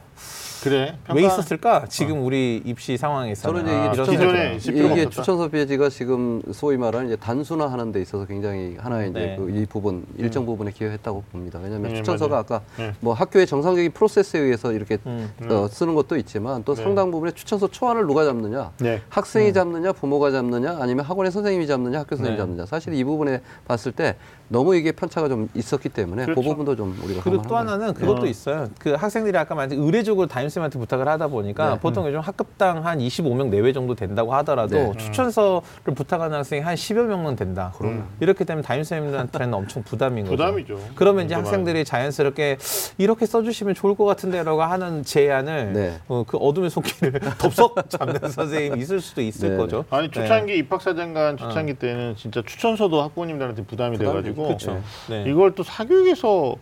[0.70, 0.96] 그래.
[1.06, 1.84] 평가- 있었을까?
[1.88, 5.10] 지금 우리 입시 상황에서 저는 이제 아, 이게 이런 추천서, 기존에 이게 없었다.
[5.10, 9.36] 추천서 페이지가 지금 소위 말하는 이제 단순화하는 데 있어서 굉장히 하나의 이제 네.
[9.36, 11.58] 그 이 부분 일정 부분에 기여했다고 봅니다.
[11.62, 12.40] 왜냐하면 네, 추천서가 맞아요.
[12.44, 12.92] 아까 네.
[13.00, 15.30] 뭐 학교의 정상적인 프로세스에 의해서 이렇게 음.
[15.48, 16.82] 어, 쓰는 것도 있지만 또 네.
[16.82, 19.00] 상당 부분에 추천서 초안을 누가 잡느냐, 네.
[19.08, 22.42] 학생이 잡느냐, 부모가 잡느냐, 아니면 학원의 선생님이 잡느냐, 학교 선생님이 네.
[22.42, 22.66] 잡느냐.
[22.66, 24.16] 사실 이 부분에 봤을 때
[24.48, 26.50] 너무 이게 편차가 좀 있었기 때문에 그 그렇죠.
[26.50, 28.26] 부분도 좀 우리가 그리고 또 하나는 그것도 어.
[28.26, 28.68] 있어요.
[28.78, 31.80] 그 학생들이 아까 말한 의례적으로 담임쌤한테 부탁을 하다 보니까 네.
[31.80, 34.92] 보통 요즘 학급당 한 25명 내외 정도 된다고 하더라도 네.
[34.96, 35.62] 추천서를
[35.94, 37.72] 부탁하는 학생이 한 10여 명은 된다.
[38.20, 40.36] 이렇게 되면 담임쌤들한테는 엄청 부담인 거죠.
[40.36, 40.80] 부담이죠.
[40.94, 41.46] 그러면 이제 부담이.
[41.48, 42.58] 학생들이 자연스럽게
[42.98, 45.98] 이렇게 써주시면 좋을 것 같은데라고 하는 제안을 네.
[46.08, 49.56] 어, 그 어둠의 손길을 덥석 잡는 선생님이 있을 수도 있을 네.
[49.56, 49.84] 거죠.
[49.90, 50.12] 아니 네.
[50.12, 54.82] 초창기 입학사정관 초창기 때는 진짜 추천서도 학부모님들한테 부담이 부담이 돼가지고 그렇죠.
[55.08, 55.24] 네.
[55.26, 56.56] 이걸 또 사교육에서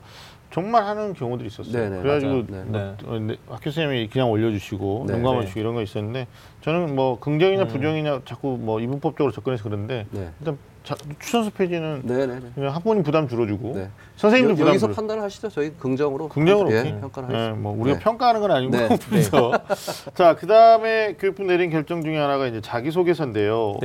[0.50, 1.72] 정말 하는 경우들이 있었어요.
[1.72, 2.44] 네네, 그래가지고 맞아요.
[2.48, 2.62] 네.
[2.66, 2.94] 네.
[3.06, 5.14] 어, 네, 학교 선생님이 그냥 올려주시고 네.
[5.14, 6.28] 눈 감아주시고 이런 거 있었는데
[6.60, 10.28] 저는 뭐 긍정이냐 부정이냐 자꾸 뭐 이분법적으로 접근해서 그런데 네.
[10.38, 12.40] 일단 자, 추천서 페이지는 네, 네, 네.
[12.54, 13.88] 그냥 학부모님 부담 줄어주고 네.
[14.16, 14.94] 선생님도 여- 부담 여기서 줄어.
[14.94, 15.48] 판단을 하시죠.
[15.48, 17.00] 저희 긍정으로 긍정으로 예.
[17.00, 17.56] 평가를 네, 하시죠.
[17.56, 18.04] 뭐 우리가 네.
[18.04, 18.88] 평가하는 건 아니고 네.
[19.08, 19.52] 그래서
[20.14, 23.78] 자 그다음에 교육부 내린 결정 중에 하나가 이제 자기소개서인데요.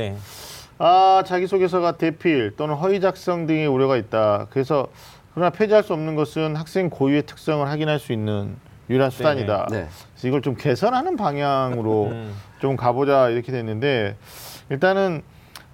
[0.79, 0.85] 네.
[0.85, 4.47] 아 자기소개서가 대필 또는 허위 작성 등의 우려가 있다.
[4.49, 4.87] 그래서
[5.33, 8.55] 그러나 폐지할 수 없는 것은 학생 고유의 특성을 확인할 수 있는
[8.89, 9.67] 유일한 수단이다.
[9.69, 9.87] 네.
[10.13, 12.33] 그래서 이걸 좀 개선하는 방향으로 음.
[12.59, 14.15] 좀 가보자 이렇게 됐는데
[14.69, 15.21] 일단은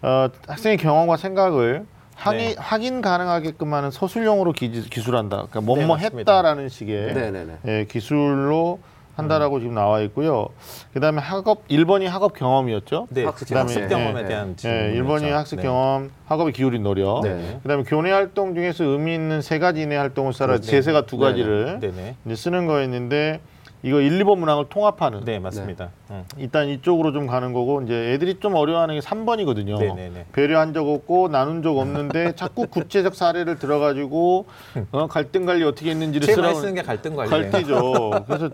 [0.01, 2.55] 어, 학생의 경험과 생각을 확인, 네.
[2.57, 5.47] 확인 가능하게끔 하는 서술형으로 기, 기술한다.
[5.49, 6.09] 그러니까 뭐뭐 네.
[6.17, 7.57] 했다라는 식의 네네네.
[7.67, 8.79] 예, 기술로
[9.15, 10.47] 한다라고 지금 나와 있고요.
[10.93, 13.07] 그다음에 학업 1번이 학업 경험이었죠.
[13.09, 13.53] 네, 학습 그치.
[13.53, 13.67] 경험.
[13.67, 15.25] 학습 예, 경험에 예, 대한 예, 질문이었죠.
[15.25, 15.61] 1번이 학습 네.
[15.63, 17.21] 경험, 학업에 기울인 노력.
[17.23, 17.59] 네.
[17.63, 20.53] 그다음에 교내 활동 중에서 의미 있는 세 가지 이내 활동을 써라.
[20.53, 20.69] 그렇죠.
[20.69, 21.29] 제세가 두 네, 네.
[21.29, 22.15] 가지를 네네.
[22.25, 23.39] 이제 쓰는 거였는데
[23.85, 25.25] 이거 1, 2번 문항을 통합하는.
[25.25, 25.89] 네, 맞습니다.
[26.09, 26.23] 음.
[26.37, 29.77] 일단 이쪽으로 좀 가는 거고 이제 애들이 좀 어려워하는 게 3번이거든요.
[29.79, 30.25] 네 네 네.
[30.33, 34.47] 배려한 적 없고 나눈 적 없는데 자꾸 구체적 사례를 들어가지고
[34.91, 37.51] 어, 갈등 관리 어떻게 했는지를 제일 많이 쓰는 게 갈등 관리예요.
[37.51, 38.11] 갈등이죠.
[38.25, 38.49] 그래서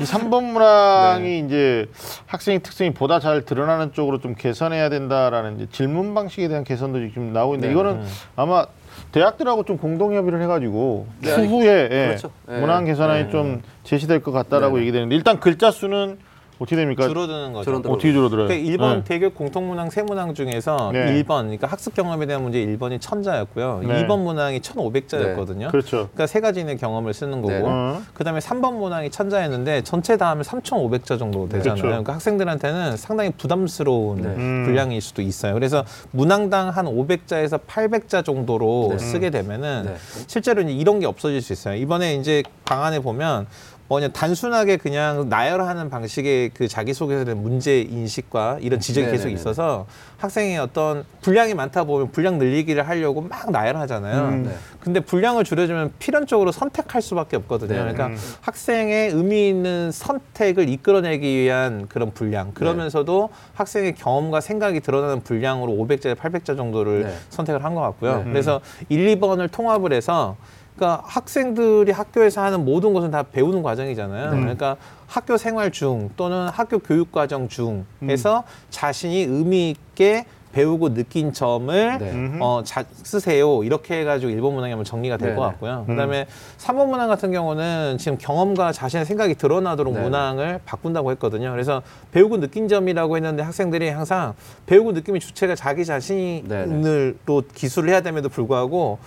[0.00, 1.86] 이 3번 문항이 이제
[2.26, 7.32] 학생의 특성이 보다 잘 드러나는 쪽으로 좀 개선해야 된다라는 이제 질문 방식에 대한 개선도 지금
[7.32, 7.72] 나오고 있는데 네.
[7.80, 8.08] 이거는 음.
[8.34, 8.66] 아마
[9.12, 12.30] 대학들하고 좀 공동 협의를 해가지고 네, 추후에 예, 그렇죠.
[12.50, 12.58] 예.
[12.58, 13.30] 문항 개선안이 네.
[13.30, 14.82] 좀 제시될 것 같다라고 네.
[14.82, 16.18] 얘기되는데 일단 글자 수는
[16.58, 17.08] 어떻게 됩니까?
[17.08, 17.64] 줄어드는 거죠.
[17.64, 17.94] 줄어들어요.
[17.94, 18.48] 어떻게 줄어들어요?
[18.48, 19.04] 그러니까 1번 네.
[19.04, 21.22] 대교 공통문항 세 문항 중에서 네.
[21.22, 23.80] 1번 그러니까 학습 경험에 대한 문제 1번이 천자였고요.
[23.84, 24.06] 네.
[24.06, 25.70] 2번 문항이 1,500자였거든요.
[25.70, 26.08] 그렇죠.
[26.12, 27.62] 그러니까 세 가지의 경험을 쓰는 거고 네.
[27.64, 28.02] 어.
[28.14, 31.74] 그다음에 3번 문항이 천자였는데 전체 다 하면 3,500자 정도 되잖아요.
[31.74, 31.82] 그렇죠.
[31.82, 34.28] 그러니까 학생들한테는 상당히 부담스러운 네.
[34.28, 34.62] 음.
[34.64, 35.54] 분량일 수도 있어요.
[35.54, 38.98] 그래서 문항당 한 500자에서 800자 정도로 네.
[38.98, 39.94] 쓰게 되면은 네.
[40.26, 41.74] 실제로 이제 이런 게 없어질 수 있어요.
[41.74, 43.46] 이번에 이제 방안에 보면
[43.86, 49.40] 뭐냐 단순하게 그냥 나열하는 방식의 그 자기소개서에 대한 문제 인식과 이런 지적이 계속 네네네네.
[49.40, 54.28] 있어서 학생의 어떤 분량이 많다 보면 분량 늘리기를 하려고 막 나열하잖아요.
[54.28, 54.42] 음.
[54.44, 54.54] 네.
[54.80, 57.68] 근데 분량을 줄여주면 필연적으로 선택할 수밖에 없거든요.
[57.74, 57.78] 네.
[57.92, 58.16] 그러니까 음.
[58.40, 62.52] 학생의 의미 있는 선택을 이끌어내기 위한 그런 분량.
[62.54, 67.14] 그러면서도 학생의 경험과 생각이 드러나는 분량으로 500자, 800자 정도를 네.
[67.28, 68.18] 선택을 한 것 같고요.
[68.18, 68.24] 네.
[68.30, 70.36] 그래서 1, 2번을 통합을 해서
[70.76, 74.32] 그러니까 학생들이 학교에서 하는 모든 것은 다 배우는 과정이잖아요.
[74.32, 74.40] 네.
[74.40, 78.42] 그러니까 학교 생활 중 또는 학교 교육 과정 중에서 음.
[78.70, 82.38] 자신이 의미 있게 배우고 느낀 점을 네.
[82.40, 83.64] 어, 자, 쓰세요.
[83.64, 85.48] 이렇게 해가지고 일본 문항이 한번 정리가 될것 네네.
[85.48, 85.84] 같고요.
[85.88, 85.94] 음.
[85.94, 86.26] 그다음에
[86.58, 90.04] 삼번 문항 같은 경우는 지금 경험과 자신의 생각이 드러나도록 네네.
[90.04, 91.50] 문항을 바꾼다고 했거든요.
[91.50, 91.82] 그래서
[92.12, 94.34] 배우고 느낀 점이라고 했는데 학생들이 항상
[94.66, 98.98] 배우고 느낌의 주체가 자기 자신으로 기술을 해야 됨에도 불구하고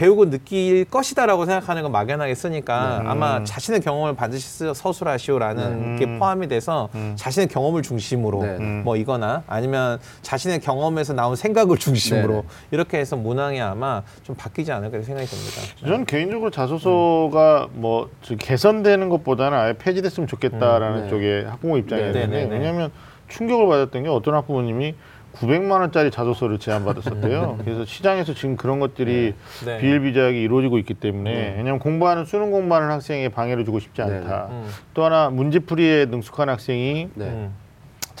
[0.00, 3.08] 배우고 느낄 것이다라고 생각하는 건 막연하게 쓰니까 네.
[3.10, 3.44] 아마 음.
[3.44, 5.98] 자신의 경험을 반드시 쓰- 서술하시오라는 네.
[6.06, 7.12] 게 포함이 돼서 음.
[7.16, 8.48] 자신의 경험을 중심으로 네.
[8.60, 8.80] 음.
[8.82, 12.42] 뭐 이거나 아니면 자신의 경험에서 나온 생각을 중심으로 네네.
[12.70, 15.60] 이렇게 해서 문항이 아마 좀 바뀌지 않을까 생각이 듭니다.
[15.80, 21.10] 저는 개인적으로 자소서가 뭐 저- 개선되는 것보다는 아예 폐지됐으면 좋겠다라는 음, 네.
[21.10, 22.56] 쪽에 학부모 네, 네, 네.
[22.56, 22.90] 왜냐하면
[23.28, 24.94] 충격을 받았던 게 어떤 학부모님이
[25.34, 27.58] 900만 원짜리 자소서를 제안받았었대요.
[27.64, 29.78] 그래서 시장에서 지금 그런 것들이 네.
[29.78, 31.54] 비일비재하게 이루어지고 있기 때문에 네.
[31.56, 34.48] 왜냐하면 공부하는 수능 공부하는 학생에 방해를 주고 싶지 네, 않다.
[34.50, 34.68] 음.
[34.94, 37.24] 또 하나 문제풀이에 능숙한 학생이 네.
[37.24, 37.54] 음.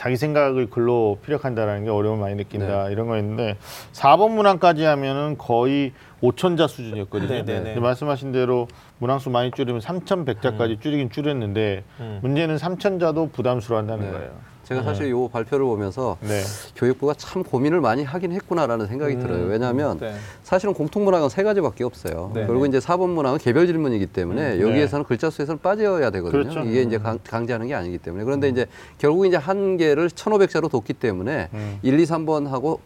[0.00, 2.92] 자기 생각을 글로 피력한다라는 게 어려움을 많이 느낀다 네.
[2.92, 3.58] 이런 거였는데
[3.92, 5.92] 4번 문항까지 하면은 거의
[6.22, 7.28] 5천자 수준이었거든요.
[7.28, 7.64] 네, 네, 네.
[7.64, 8.66] 근데 말씀하신 대로
[8.98, 12.18] 문항수 많이 줄이면 3,100자까지 줄이긴 줄였는데 음.
[12.22, 14.10] 문제는 3천자도 부담스러워한다는 네.
[14.10, 14.30] 거예요.
[14.70, 16.42] 제가 사실 이 발표를 보면서 네.
[16.76, 19.46] 교육부가 참 고민을 많이 하긴 했구나라는 생각이 음, 들어요.
[19.46, 20.14] 왜냐하면 네.
[20.44, 22.30] 사실은 공통문항은 세 가지밖에 없어요.
[22.34, 22.68] 네, 그리고 네.
[22.68, 26.44] 이제 4번 문항은 개별 질문이기 때문에 음, 여기에서는 글자 수에서는 빠져야 되거든요.
[26.44, 26.60] 그렇죠.
[26.60, 28.22] 이게 이제 강, 강제하는 게 아니기 때문에.
[28.22, 28.66] 그런데 이제
[28.98, 31.78] 결국 이제 한 개를 1,500자로 뒀기 때문에 음.
[31.82, 32.78] 1, 2, 3번 하고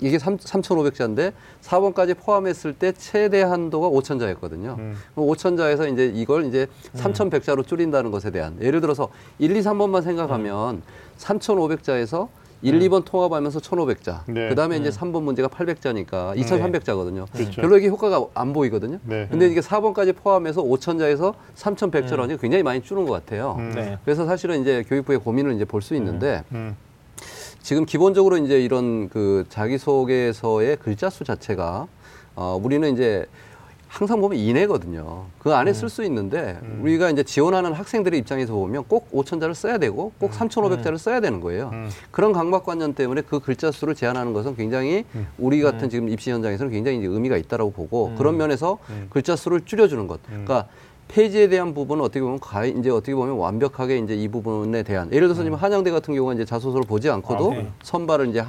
[0.00, 4.78] 이게 3, 3,500자인데 4번까지 포함했을 때 최대 한도가 5,000자였거든요.
[4.78, 4.96] 음.
[5.16, 10.82] 5,000자에서 이제 이걸 이제 3,100자로 줄인다는 것에 대한 예를 들어서 1, 2, 3번만 생각하면
[11.20, 12.28] 3,500자에서
[12.62, 14.20] 1, 2번 통합하면서 1,500자.
[14.26, 14.48] 네.
[14.50, 17.24] 그다음에 이제 3번 문제가 800자니까 2,300자거든요.
[17.32, 17.62] 그렇죠.
[17.62, 18.98] 별로 이게 효과가 안 보이거든요.
[19.04, 19.26] 네.
[19.30, 23.56] 근데 이게 4번까지 포함해서 5,000자에서 3,100자로 하니까 굉장히 많이 줄은 것 같아요.
[23.58, 23.72] 음.
[23.74, 23.98] 네.
[24.04, 26.76] 그래서 사실은 이제 교육부의 고민을 이제 볼 수 있는데 음.
[27.62, 31.86] 지금 기본적으로 이제 이런 그 자기소개서의 글자 수 자체가
[32.36, 33.24] 어, 우리는 이제
[33.90, 35.24] 항상 보면 이내거든요.
[35.40, 40.12] 그 안에 쓸 수 있는데 우리가 이제 지원하는 학생들의 입장에서 보면 꼭 5천자를 써야 되고
[40.18, 41.70] 꼭 3,500자를 써야 되는 거예요.
[41.72, 41.90] 음.
[42.12, 45.04] 그런 강박관념 때문에 그 글자 수를 제한하는 것은 굉장히
[45.38, 48.78] 우리 같은 지금 입시 현장에서는 굉장히 이제 의미가 있다라고 보고 그런 면에서
[49.10, 50.20] 글자 수를 줄여주는 것.
[50.24, 50.68] 그러니까
[51.10, 55.26] 폐지에 대한 부분은 어떻게 보면 가 이제 어떻게 보면 완벽하게 이제 이 부분에 대한 예를
[55.26, 57.72] 들어서 지금 한양대 같은 경우는 이제 자소서를 보지 않고도 아, 네.
[57.82, 58.44] 선발을 이제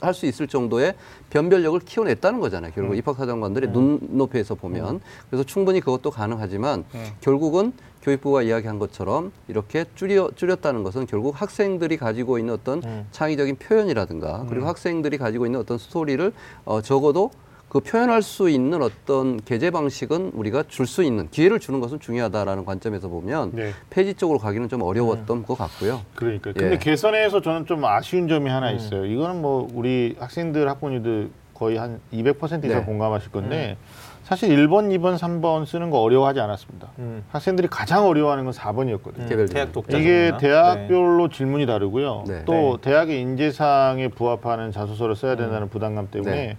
[0.00, 0.94] 할 수 있을 정도의
[1.30, 2.72] 변별력을 키워냈다는 거잖아요.
[2.74, 5.00] 결국 입학사정관들의 눈높이에서 보면.
[5.28, 6.84] 그래서 충분히 그것도 가능하지만
[7.20, 12.82] 결국은 교육부가 이야기한 것처럼 이렇게 줄여 줄였다는 것은 결국 학생들이 가지고 있는 어떤
[13.12, 16.32] 창의적인 표현이라든가 그리고 학생들이 가지고 있는 어떤 스토리를
[16.64, 17.30] 어, 적어도
[17.70, 22.64] 그 표현할 수 있는 어떤 게재 방식은 우리가 줄 수 있는 기회를 주는 것은 중요하다라는
[22.64, 23.70] 관점에서 보면 네.
[23.90, 26.00] 폐지 쪽으로 가기는 좀 어려웠던 것 같고요.
[26.16, 26.50] 그러니까.
[26.50, 26.52] 예.
[26.54, 28.54] 근데 개선에서 저는 좀 아쉬운 점이 음.
[28.56, 29.06] 하나 있어요.
[29.06, 32.82] 이거는 뭐 우리 학생들 학부모님들 거의 한 200% 이상 네.
[32.84, 33.76] 공감하실 건데
[34.24, 36.88] 사실 1번, 2번, 3번 쓰는 거 어려워하지 않았습니다.
[36.98, 37.22] 음.
[37.30, 39.28] 학생들이 가장 어려워하는 건 4번이었거든요.
[39.28, 40.38] 개별 대학 독자 이게 정도나?
[40.38, 42.24] 대학별로 질문이 다르고요.
[42.26, 42.44] 네.
[42.46, 42.90] 또 네.
[42.90, 46.56] 대학의 인재상에 부합하는 자소서를 써야 된다는 부담감 때문에 네.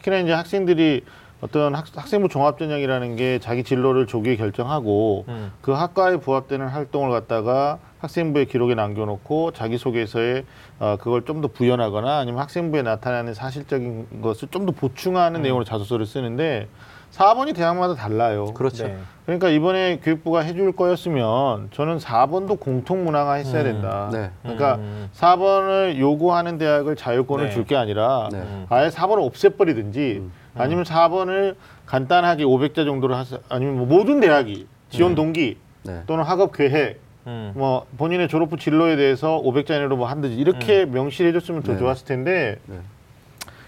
[0.00, 1.04] 특히나 이제 학생들이
[1.40, 5.52] 어떤 학, 학생부 종합전형이라는 게 자기 진로를 조기에 결정하고 음.
[5.62, 10.44] 그 학과에 부합되는 활동을 갖다가 학생부의 기록에 남겨놓고 자기소개서에
[10.80, 16.04] 어, 그걸 좀 더 부연하거나 아니면 학생부에 나타나는 사실적인 것을 좀 더 보충하는 내용으로 자소서를
[16.04, 16.68] 쓰는데
[17.12, 18.46] 4번이 대학마다 달라요.
[18.54, 18.84] 그렇죠.
[18.86, 18.96] 네.
[19.26, 23.64] 그러니까 이번에 교육부가 해줄 거였으면 저는 4번도 공통 문항화 했어야 음.
[23.64, 24.08] 된다.
[24.12, 24.30] 네.
[24.42, 25.08] 그러니까 음.
[25.16, 27.50] 4번을 요구하는 대학을 자율권을 네.
[27.50, 28.42] 줄 게 아니라 네.
[28.70, 30.22] 아예 4번을 없애버리든지
[30.56, 31.54] 아니면 4번을
[31.86, 36.02] 간단하게 500자 정도로 하서 아니면 뭐 모든 대학이 지원 동기 네.
[36.06, 37.52] 또는 학업 계획 음.
[37.54, 41.78] 뭐 본인의 졸업 후 진로에 대해서 500자 이내로 뭐 한다지 이렇게 명시해 줬으면 더 네.
[41.78, 42.76] 좋았을 텐데 네.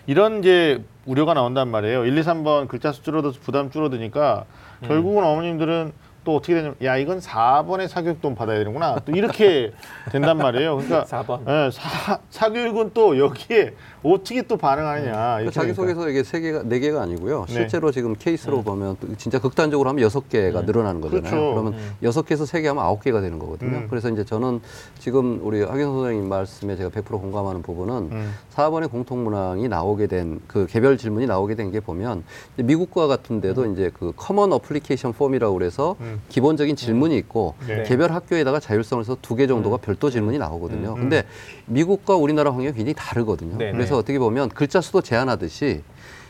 [0.07, 2.05] 이런 이제 우려가 나온단 말이에요.
[2.05, 4.45] 1, 2, 3번 글자 수 줄어들어서 부담 줄어드니까
[4.83, 5.93] 결국은 어머님들은
[6.25, 9.73] 또 어떻게 되냐면 야 이건 4번의 사교육돈 받아야 되는구나 또 이렇게
[10.13, 10.77] 된단 말이에요.
[10.77, 11.41] 그러니까 4번.
[11.49, 16.79] 예, 사, 사교육은 또 여기에 어떻게 또 반응하느냐 그 이렇게 자기소개서 이게 세 개가 네
[16.81, 17.45] 개가 아니고요.
[17.49, 17.53] 네.
[17.53, 21.31] 실제로 지금 케이스로 보면 또 진짜 극단적으로 하면 여섯 개가 늘어나는 거잖아요.
[21.31, 21.51] 그렇죠.
[21.55, 23.79] 그러면 여섯 개에서 세 개 하면 아홉 개가 되는 거거든요.
[23.79, 23.87] 음.
[23.91, 24.61] 그래서 이제 저는
[24.99, 28.33] 지금 우리 하경 선생님 말씀에 제가 100% 공감하는 부분은 음.
[28.55, 32.25] 4번의 공통 문항이 나오게 된 그 개별 질문이 나오게 된 게 보면
[32.57, 36.21] 미국과 같은데도 이제 그 common application form이라고 그래서 음.
[36.29, 37.83] 기본적인 질문이 있고 네.
[37.85, 40.91] 개별 학교에다가 자율성을 해서 두 개 정도가 별도 질문이 나오거든요.
[40.95, 41.01] 음.
[41.01, 41.25] 근데
[41.67, 43.57] 미국과 우리나라 환경이 굉장히 다르거든요.
[43.59, 43.73] 네.
[43.93, 45.83] 그래서 어떻게 보면 글자 수도 제한하듯이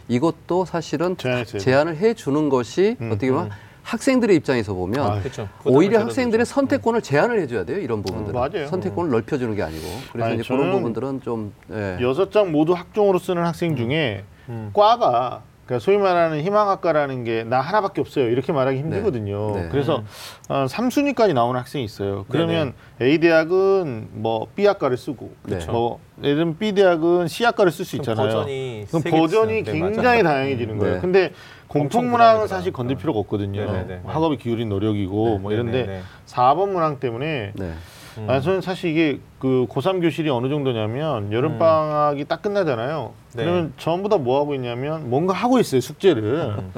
[0.08, 1.60] 이것도 사실은 제한했어요.
[1.60, 3.50] 제한을 해 주는 것이 음, 어떻게 보면
[3.84, 5.48] 학생들의 입장에서 보면 아, 그렇죠.
[5.64, 6.54] 오히려 부담을 학생들의 줄여주죠.
[6.54, 8.66] 선택권을 제한을 해줘야 돼요 이런 부분들은 음, 맞아요.
[8.66, 11.98] 선택권을 넓혀주는 게 아니고 그래서 아니, 이제 그런 저는 부분들은 좀 예.
[12.00, 14.70] 여섯 장 모두 학종으로 쓰는 학생 중에 음.
[14.72, 15.42] 과가
[15.72, 18.28] 그러니까 소위 말하는 희망학과라는 게 나 하나밖에 없어요.
[18.28, 19.52] 이렇게 말하기 힘들거든요.
[19.54, 19.68] 네.
[19.70, 20.04] 그래서
[20.48, 22.24] 어, 3순위까지 나오는 학생이 있어요.
[22.28, 25.58] 그러면 A 대학은 뭐 B 학과를 쓰고 네.
[25.66, 28.26] 뭐 예를 들면 B 대학은 C 학과를 쓸 수 있잖아요.
[28.28, 29.62] 버전이 그럼 버전이.
[29.64, 30.36] 네, 굉장히 맞아요.
[30.36, 30.94] 다양해지는 음, 거예요.
[30.96, 31.00] 네.
[31.00, 31.32] 근데
[31.68, 32.58] 공통 엄청 문항은 부담이더라.
[32.58, 33.64] 사실 건들 필요가 없거든요.
[33.64, 34.00] 네, 네, 네.
[34.06, 36.00] 학업이 기울인 노력이고 뭐 네, 이런데 네, 네.
[36.26, 37.72] 4번 문항 때문에 네.
[38.18, 38.28] 음.
[38.28, 43.12] 아, 저는 사실 이게 그 고3 교실이 어느 정도냐면 여름 방학이 딱 끝나잖아요.
[43.34, 43.44] 네.
[43.44, 46.54] 그러면 전부 다 뭐 하고 있냐면 뭔가 하고 있어요, 숙제를.
[46.58, 46.72] 음.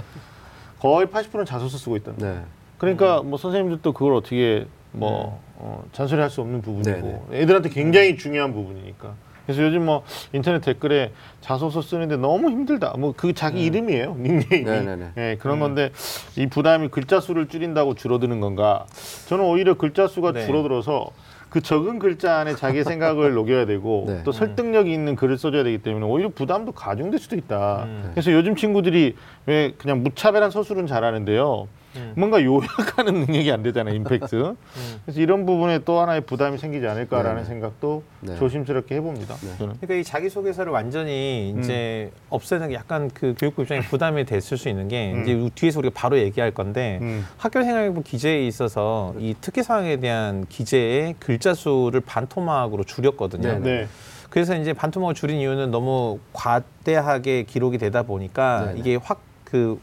[0.78, 2.12] 거의 80%는 자소서 쓰고 있다.
[2.16, 2.40] 네.
[2.78, 8.52] 그러니까 뭐 선생님들도 그걸 어떻게 뭐 어, 잔소리할 수 없는 부분이고 네, 애들한테 굉장히 중요한
[8.52, 9.14] 부분이니까.
[9.46, 10.02] 그래서 요즘 뭐
[10.32, 12.94] 인터넷 댓글에 자소서 쓰는데 너무 힘들다.
[12.98, 14.64] 뭐 그 자기 이름이에요, 닉네임이.
[14.64, 15.10] 네, 네, 네.
[15.16, 15.90] 예, 그런 건데
[16.36, 18.86] 이 부담이 글자 수를 줄인다고 줄어드는 건가?
[19.28, 20.46] 저는 오히려 글자 수가 네.
[20.46, 21.10] 줄어들어서
[21.50, 24.22] 그 적은 글자 안에 자기의 생각을 녹여야 되고 네.
[24.24, 27.84] 또 설득력이 있는 글을 써줘야 되기 때문에 오히려 부담도 가중될 수도 있다.
[27.84, 28.10] 음.
[28.12, 29.14] 그래서 요즘 친구들이
[29.46, 31.68] 왜 그냥 무차별한 서술은 잘하는데요.
[31.96, 32.12] 음.
[32.16, 34.54] 뭔가 요약하는 능력이 안 되잖아요, 임팩트.
[35.04, 37.48] 그래서 이런 부분에 또 하나의 부담이 생기지 않을까라는 네.
[37.48, 38.36] 생각도 네.
[38.36, 39.34] 조심스럽게 해봅니다.
[39.36, 39.56] 네.
[39.58, 39.74] 저는.
[39.80, 41.60] 그러니까 이 자기 소개서를 완전히 음.
[41.60, 45.22] 이제 없애는 게 약간 그 교육부 입장에 부담이 됐을 수 있는 게 음.
[45.22, 47.26] 이제 뒤에서 우리가 바로 얘기할 건데 음.
[47.36, 53.52] 학교 생활부 기재에 있어서 이 특기사항에 대한 기재의 글자 수를 반토막으로 줄였거든요.
[53.54, 53.88] 네, 네.
[54.30, 58.80] 그래서 이제 반토막을 줄인 이유는 너무 과대하게 기록이 되다 보니까 네네.
[58.80, 59.78] 이게 확그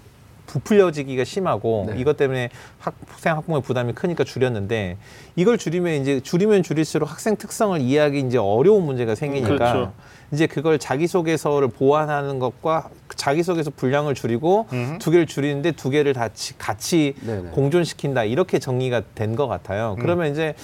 [0.47, 1.99] 부풀려지기가 심하고 네.
[1.99, 2.49] 이것 때문에
[2.79, 4.97] 학 생 학부모의 부담이 크니까 줄였는데
[5.35, 9.93] 이걸 줄이면 이제 줄이면 줄일수록 학생 특성을 이해하기 이제 어려운 문제가 생기니까 그렇죠.
[10.31, 14.97] 이제 그걸 자기소개서를 보완하는 것과 자기소개서 분량을 줄이고 음.
[14.99, 17.49] 두 개를 줄이는데 두 개를 다 치- 같이 네네.
[17.51, 19.95] 공존시킨다 이렇게 정리가 된 것 같아요.
[19.97, 20.01] 음.
[20.01, 20.55] 그러면 이제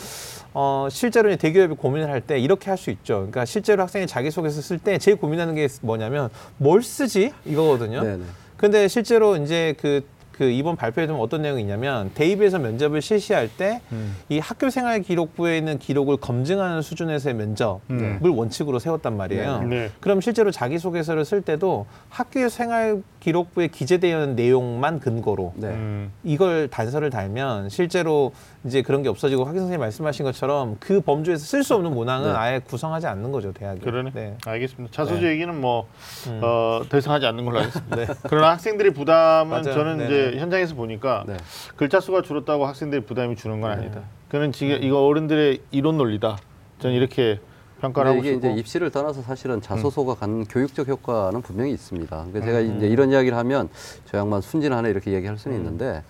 [0.53, 3.15] 어, 실제로 대기업이 고민을 할 때 이렇게 할 수 있죠.
[3.17, 8.01] 그러니까 실제로 학생이 자기소개서 쓸 때 제일 고민하는 게 뭐냐면 뭘 쓰지 이거거든요.
[8.01, 8.23] 네, 네.
[8.57, 10.03] 근데 실제로 이제 그,
[10.37, 14.15] 그 이번 발표에 좀 어떤 내용이 있냐면 대입에서 면접을 실시할 때이 음.
[14.39, 18.19] 학교 생활 기록부에 있는 기록을 검증하는 수준에서의 면접을 음.
[18.21, 19.61] 원칙으로 세웠단 말이에요.
[19.63, 19.67] 네.
[19.67, 19.91] 네.
[19.99, 25.69] 그럼 실제로 자기소개서를 쓸 때도 학교 생활 기록부에 기재되어 있는 내용만 근거로 네.
[25.69, 26.11] 음.
[26.23, 28.31] 이걸 단서를 달면 실제로
[28.63, 32.37] 이제 그런 게 없어지고 확인 선생님 말씀하신 것처럼 그 범주에서 쓸 수 없는 문항은 네.
[32.37, 33.81] 아예 구성하지 않는 거죠 대학이.
[33.81, 34.11] 그러네.
[34.13, 34.37] 네.
[34.45, 34.93] 알겠습니다.
[34.93, 35.31] 자소주 네.
[35.31, 35.87] 얘기는 뭐
[36.27, 36.41] 음.
[36.43, 37.95] 어, 더 이상 하지 않는 걸로 하겠습니다.
[37.95, 38.05] 네.
[38.29, 39.73] 그러나 학생들의 부담은 맞아요.
[39.73, 40.26] 저는 네네.
[40.29, 41.37] 이제 현장에서 보니까 네.
[41.75, 43.99] 글자 수가 줄었다고 학생들이 부담이 주는 건 아니다.
[43.99, 44.05] 네.
[44.29, 46.37] 그는 지금 이거 어른들의 이론 논리다.
[46.79, 47.39] 저는 이렇게
[47.81, 48.47] 평가를 하고 이게 싶고.
[48.47, 52.25] 이제 입시를 떠나서 사실은 자소서가 갖는 교육적 효과는 분명히 있습니다.
[52.31, 52.77] 그러니까 제가 음.
[52.77, 53.69] 이제 이런 이야기를 하면
[54.05, 55.61] 저 양반 순진하네 이렇게 얘기할 수는 음.
[55.61, 56.03] 있는데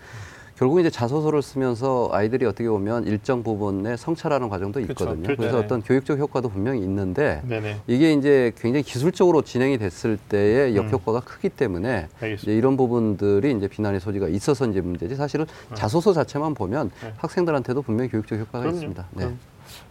[0.57, 4.91] 결국 이제 자소서를 쓰면서 아이들이 어떻게 보면 일정 부분의 성찰하는 과정도 그쵸.
[4.91, 5.23] 있거든요.
[5.23, 5.37] 그렇죠.
[5.37, 5.65] 그래서 네네.
[5.65, 7.81] 어떤 교육적 효과도 분명히 있는데 네네.
[7.85, 10.77] 이게 이제 굉장히 기술적으로 진행이 됐을 때의 음.
[10.77, 12.07] 역효과가 크기 때문에
[12.47, 17.13] 이런 부분들이 이제 비난의 소지가 있어서 이제 문제지 사실은 자소서 자체만 보면 네.
[17.17, 18.75] 학생들한테도 분명히 교육적 효과가 그럼요.
[18.77, 19.05] 있습니다.
[19.11, 19.23] 네.
[19.25, 19.39] 그럼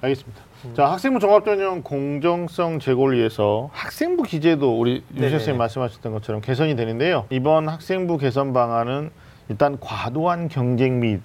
[0.00, 0.42] 알겠습니다.
[0.74, 5.30] 자, 학생부 종합전형 공정성 제고를 위해서 학생부 기재도 우리 윤 네네.
[5.30, 7.26] 선생님 말씀하셨던 것처럼 개선이 되는데요.
[7.30, 9.10] 이번 학생부 개선 방안은
[9.48, 11.20] 일단 과도한 경쟁 및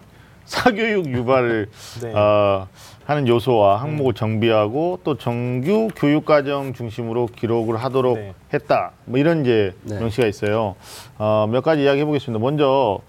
[0.46, 1.70] 사교육 유발을
[2.04, 2.14] 네.
[2.14, 2.68] 어,
[3.06, 8.34] 하는 요소와 항목을 정비하고 또 정규 교육과정 중심으로 기록을 하도록 네.
[8.54, 8.92] 했다.
[9.06, 10.00] 뭐 이런 이제 네.
[10.00, 10.76] 명시가 있어요.
[11.18, 12.42] 어, 몇 가지 이야기해 보겠습니다.
[12.42, 13.00] 먼저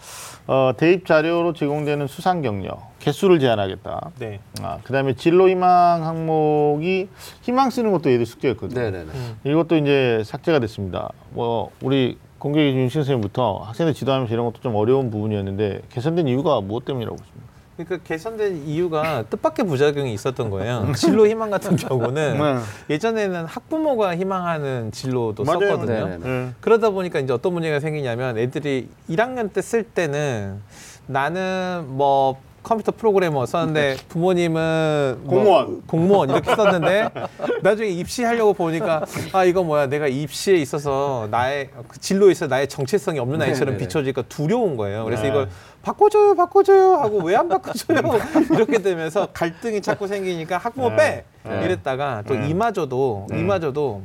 [0.46, 4.10] 어, 대입 자료로 제공되는 수상 경력 개수를 제한하겠다.
[4.18, 4.40] 네.
[4.60, 7.08] 아, 그다음에 진로 희망 항목이
[7.42, 8.80] 희망 쓰는 것도 얘들 숙제였거든요.
[8.80, 9.50] 네 네 네.
[9.50, 11.10] 이것도 이제 삭제가 됐습니다.
[11.30, 16.84] 뭐 우리 공개기 윤 선생님부터 학생들 지도하면서 이런 것도 좀 어려운 부분이었는데 개선된 이유가 무엇
[16.84, 17.52] 때문이라고 보십니까?
[17.76, 20.90] 그러니까 개선된 이유가 뜻밖의 부작용이 있었던 거예요.
[20.96, 22.94] 진로 희망 같은 경우는 네.
[22.94, 25.60] 예전에는 학부모가 희망하는 진로도 맞아요.
[25.60, 25.94] 썼거든요.
[25.94, 26.18] 네네네.
[26.18, 26.50] 네.
[26.60, 30.60] 그러다 보니까 이제 어떤 문제가 생기냐면 애들이 1학년 때 쓸 때는
[31.06, 35.82] 나는 뭐 컴퓨터 프로그래머 썼는데 부모님은 뭐 공무원.
[35.86, 37.08] 공무원 이렇게 썼는데
[37.62, 43.18] 나중에 입시하려고 보니까 아 이거 뭐야 내가 입시에 있어서 나의 그 진로에 있어 나의 정체성이
[43.18, 43.78] 없는 아이처럼 네네네.
[43.78, 45.04] 비춰지니까 두려운 거예요.
[45.04, 45.28] 그래서 네.
[45.28, 45.48] 이걸
[45.82, 47.98] 바꿔줘요, 바꿔줘요 하고 왜 안 바꿔줘요
[48.54, 50.96] 이렇게 되면서 갈등이 자꾸 생기니까 학부모 네.
[50.96, 51.64] 빼 네.
[51.64, 52.48] 이랬다가 또 네.
[52.48, 53.38] 이마저도 음.
[53.38, 54.02] 이마저도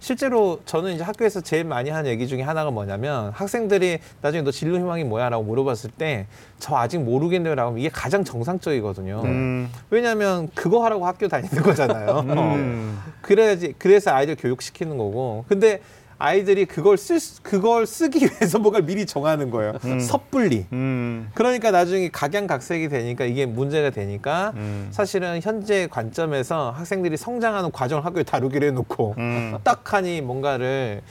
[0.00, 4.76] 실제로 저는 이제 학교에서 제일 많이 하는 얘기 중에 하나가 뭐냐면 학생들이 나중에 너 진로
[4.76, 6.26] 희망이 뭐야라고 물어봤을 때
[6.58, 9.22] 저 아직 모르겠네요라고 하면 이게 가장 정상적이거든요.
[9.24, 9.70] 음.
[9.90, 12.20] 왜냐하면 그거 하라고 학교 다니는 거잖아요.
[12.26, 12.98] 음.
[13.22, 15.44] 그래야지 그래서 아이들 교육시키는 거고.
[15.48, 15.80] 근데
[16.20, 19.74] 아이들이 그걸 쓸 수- 그걸 쓰기 위해서 뭔가 미리 정하는 거예요.
[19.84, 20.00] 음.
[20.00, 20.66] 섣불리.
[20.72, 21.30] 음.
[21.34, 24.88] 그러니까 나중에 각양각색이 되니까 이게 문제가 되니까 음.
[24.90, 29.56] 사실은 현재 관점에서 학생들이 성장하는 과정을 학교에 다루기로 해놓고 음.
[29.62, 31.02] 딱하니 뭔가를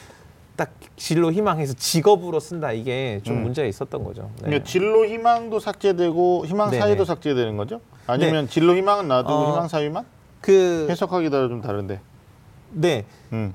[0.57, 3.43] 딱 진로 희망해서 직업으로 쓴다 이게 좀 음.
[3.43, 4.23] 문제가 있었던 거죠.
[4.37, 4.45] 네.
[4.47, 6.81] 그러니까 진로 희망도 삭제되고 희망 네네.
[6.81, 7.79] 사유도 삭제되는 거죠?
[8.07, 10.03] 아니면 진로 희망은 놔두고 어, 희망 사유만
[10.41, 12.01] 그 해석하기 따라 좀 다른데.
[12.71, 13.05] 네.
[13.31, 13.53] 음.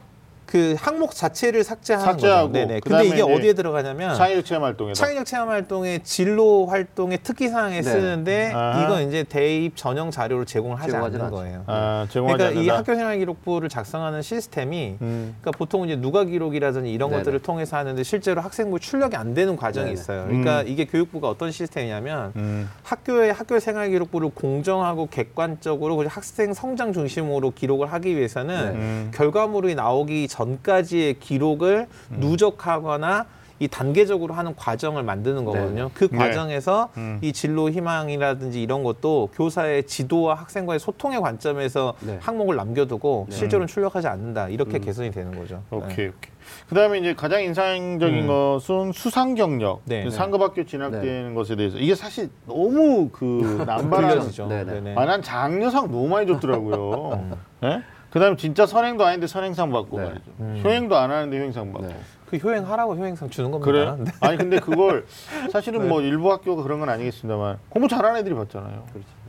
[0.52, 2.52] 그 항목 자체를 삭제하는 삭제하고 거죠.
[2.52, 2.80] 네네.
[2.80, 4.92] 근데 이게 어디에 들어가냐면 창의력 체험 활동에다.
[4.92, 7.82] 창의력 체험 활동의 진로 활동의 특기 사항에 네.
[7.82, 8.84] 쓰는데 아.
[8.84, 11.34] 이건 이제 대입 전형 자료로 제공을 하지 않는 않죠.
[11.34, 11.64] 거예요.
[11.68, 12.76] 아, 제공하지 그러니까 이 않는다.
[12.76, 15.34] 학교 생활 기록부를 작성하는 시스템이 음.
[15.40, 17.22] 그러니까 보통 이제 누가 기록이라든지 이런 네네.
[17.22, 19.94] 것들을 통해서 하는데 실제로 학생부 출력이 안 되는 과정이 네네.
[19.94, 20.24] 있어요.
[20.26, 20.68] 그러니까 음.
[20.68, 22.68] 이게 교육부가 어떤 시스템이냐면 음.
[22.82, 28.78] 학교의 학교 생활 기록부를 공정하고 객관적으로 그리고 학생 성장 중심으로 기록을 하기 위해서는 네.
[28.78, 29.10] 음.
[29.14, 33.26] 결과물이 나오기 전 까지의 기록을 누적하거나
[33.62, 35.90] 이 단계적으로 하는 과정을 만드는 거거든요.
[35.94, 36.18] 그 네.
[36.18, 37.18] 과정에서 음.
[37.22, 42.18] 이 진로 희망이라든지 이런 것도 교사의 지도와 학생과의 소통의 관점에서 네.
[42.20, 43.36] 항목을 남겨두고 네.
[43.36, 44.48] 실제로는 출력하지 않는다.
[44.48, 44.80] 이렇게 음.
[44.80, 45.62] 개선이 되는 거죠.
[45.70, 45.76] 네.
[45.76, 46.32] 오케이, 오케이.
[46.68, 48.26] 그다음에 이제 가장 인상적인 음.
[48.26, 50.02] 것은 수상 경력, 네.
[50.02, 50.10] 그 네.
[50.10, 54.28] 상급학교 진학되는 것에 대해서 이게 사실 너무 그 남발한.
[54.48, 54.94] 네네.
[54.96, 57.28] 아, 난 장려상 너무 많이 줬더라고요.
[57.62, 57.82] 예?
[58.12, 60.04] 그다음에 진짜 선행도 아닌데 선행상 받고 네.
[60.06, 60.30] 말이죠.
[60.40, 60.60] 음.
[60.62, 61.88] 효행도 안 하는데 효행상 받고.
[61.88, 61.96] 네.
[62.26, 63.70] 그 효행하라고 효행상 주는 겁니다.
[63.70, 63.94] 그래?
[63.98, 64.10] 네.
[64.20, 65.06] 아니 근데 그걸
[65.50, 65.88] 사실은 네.
[65.88, 68.84] 뭐 일부 학교가 그런 건 아니겠습니다만 공부 잘하는 애들이 받잖아요.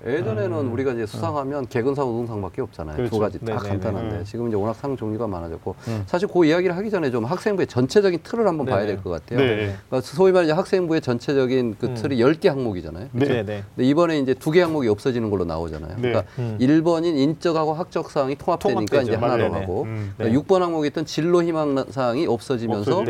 [0.06, 2.98] 예전에는 우리가 이제 수상하면 개근상, 우등상밖에 없잖아요.
[2.98, 3.10] 그렇죠.
[3.12, 3.70] 두 가지 딱 네네네.
[3.70, 4.24] 간단한데 음.
[4.26, 6.04] 지금 이제 워낙 상 종류가 많아졌고 음.
[6.08, 8.96] 사실 그 이야기를 하기 전에 좀 학생부의 전체적인 틀을 한번 봐야 네네.
[8.96, 9.40] 될것 같아요.
[9.40, 9.56] 네.
[9.88, 11.94] 그러니까 소위 말해 학생부의 전체적인 그 음.
[11.96, 13.08] 틀이 열 개 항목이잖아요.
[13.14, 13.26] 네.
[13.26, 15.96] 근데 이번에 이제 두 개 항목이 없어지는 걸로 나오잖아요.
[15.96, 16.02] 네.
[16.02, 16.58] 그러니까 음.
[16.60, 19.02] 일 1번인 인적하고 학적 사항이 통합되니까 통합되죠.
[19.12, 19.60] 이제 하나로 네네.
[19.62, 20.14] 하고 음.
[20.18, 20.32] 네.
[20.34, 23.04] 육 6번 항목에 있던 진로 희망 사항이 없어지면서.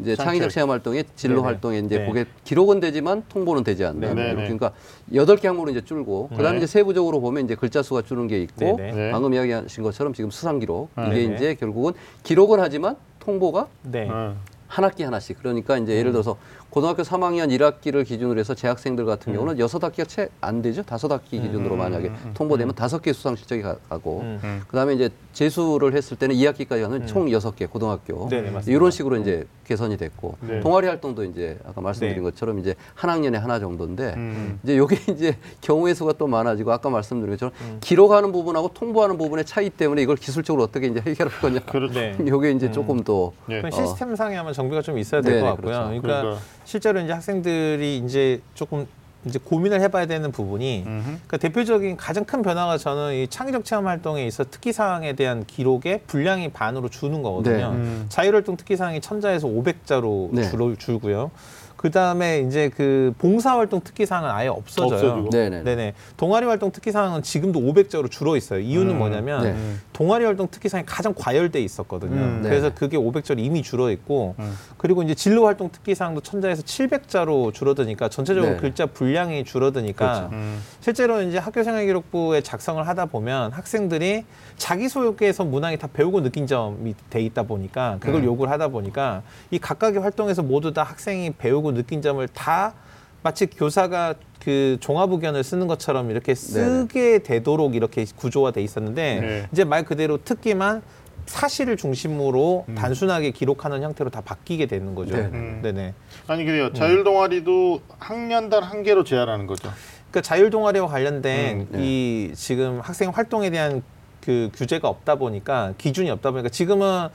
[0.00, 0.16] 이제.
[0.16, 1.42] 창의적 체험 활동에 진로.
[1.42, 2.06] 활동에 이제 네.
[2.06, 4.72] 그게 기록은 되지만 통보는 되지 않는 그러니까
[5.14, 6.56] 여덟 개 항목으로 이제 줄고 그다음에 네.
[6.58, 8.92] 이제 세부적으로 보면 이제 글자 수가 줄은 게 있고 네네.
[8.92, 9.10] 네.
[9.10, 11.06] 방금 이야기하신 것처럼 지금 수상 기록 네.
[11.08, 11.34] 이게 네네.
[11.34, 11.92] 이제 결국은
[12.22, 14.08] 기록은 하지만 통보가 네.
[14.10, 14.36] 어.
[14.66, 16.36] 한 학기 하나씩 그러니까 이제 예를 들어서
[16.78, 20.84] 고등학교 3학년 1학기를 기준으로 해서 재학생들 같은 경우는 여섯 학기가 채 안 되죠.
[20.84, 24.62] 다섯 학기 기준으로 만약에 통보되면 다섯 개 수상 실적이 가- 가고 음.
[24.68, 28.70] 그다음에 이제 재수를 했을 때는 2학기까지 가는 총 여섯 개 고등학교 네네, 맞습니다.
[28.76, 30.60] 이런 식으로 이제 개선이 됐고 네.
[30.60, 32.22] 동아리 활동도 이제 아까 말씀드린 네.
[32.22, 34.60] 것처럼 이제 한 학년에 하나 정도인데 음.
[34.62, 39.68] 이제 요게 이제 경우의 수가 또 많아지고 아까 말씀드린 것처럼 기록하는 부분하고 통보하는 부분의 차이
[39.70, 41.60] 때문에 이걸 기술적으로 어떻게 이제 해결할 거냐.
[41.60, 41.94] 그렇죠.
[41.94, 42.16] 네.
[42.26, 43.62] 요게 이제 조금 또 예.
[43.62, 43.76] 그건 어.
[43.84, 45.66] 시스템상에 아마 정비가 좀 있어야 될것 네네, 같고요.
[45.66, 45.84] 그렇죠.
[46.00, 46.42] 그러니까, 그러니까.
[46.68, 48.86] 실제로 이제 학생들이 이제 조금
[49.24, 50.82] 이제 고민을 해봐야 되는 부분이.
[50.84, 56.02] 그러니까 대표적인 가장 큰 변화가 저는 이 창의적 체험 활동에 있어 특기 사항에 대한 기록의
[56.06, 57.72] 분량이 반으로 주는 거거든요.
[57.72, 57.76] 네.
[57.78, 58.06] 음.
[58.10, 60.42] 자율활동 특기 사항이 천자에서 500자로 네.
[60.50, 61.30] 줄어 줄고요.
[61.78, 64.94] 그 다음에 이제 그 봉사활동 특기 사항은 아예 없어져요.
[64.94, 65.30] 없어지고.
[65.30, 65.62] 네네.
[65.62, 65.94] 네네.
[66.16, 68.58] 동아리 활동 특기 사항은 지금도 500자로 줄어 있어요.
[68.58, 68.98] 이유는 음.
[68.98, 69.54] 뭐냐면 네.
[69.92, 72.16] 동아리 활동 특기 사항이 가장 과열돼 있었거든요.
[72.16, 72.40] 음.
[72.42, 72.74] 그래서 네.
[72.74, 74.56] 그게 500자로 이미 줄어 있고 음.
[74.76, 78.58] 그리고 이제 진로 활동 특기 사항도 천자에서 700자로 줄어드니까 전체적으로 네.
[78.58, 80.30] 글자 분량이 줄어드니까 그렇죠.
[80.32, 80.60] 음.
[80.80, 84.24] 실제로 이제 학교 생활 기록부에 작성을 하다 보면 학생들이
[84.56, 88.26] 자기 소유에서 문항이 다 배우고 느낀 점이 돼 있다 보니까 그걸 네.
[88.26, 89.22] 요구를 하다 보니까
[89.52, 92.74] 이 각각의 활동에서 모두 다 학생이 배우고 느낀 점을 다
[93.22, 99.48] 마치 교사가 그 종합 의견을 쓰는 것처럼 이렇게 쓰게 되도록 이렇게 구조가 돼 있었는데 네.
[99.52, 100.82] 이제 말 그대로 특기만
[101.26, 105.16] 사실을 중심으로 단순하게 기록하는 형태로 다 바뀌게 되는 거죠.
[105.16, 105.22] 네.
[105.32, 105.60] 음.
[105.62, 105.94] 네네.
[106.26, 106.72] 아니 그래요.
[106.72, 109.70] 자율 동아리도 학년당 한 개로 제한하는 거죠.
[110.10, 111.78] 그러니까 자율 동아리와 관련된 음, 네.
[111.82, 113.82] 이 지금 학생 활동에 대한
[114.22, 117.08] 그 규제가 없다 보니까 기준이 없다 보니까 지금은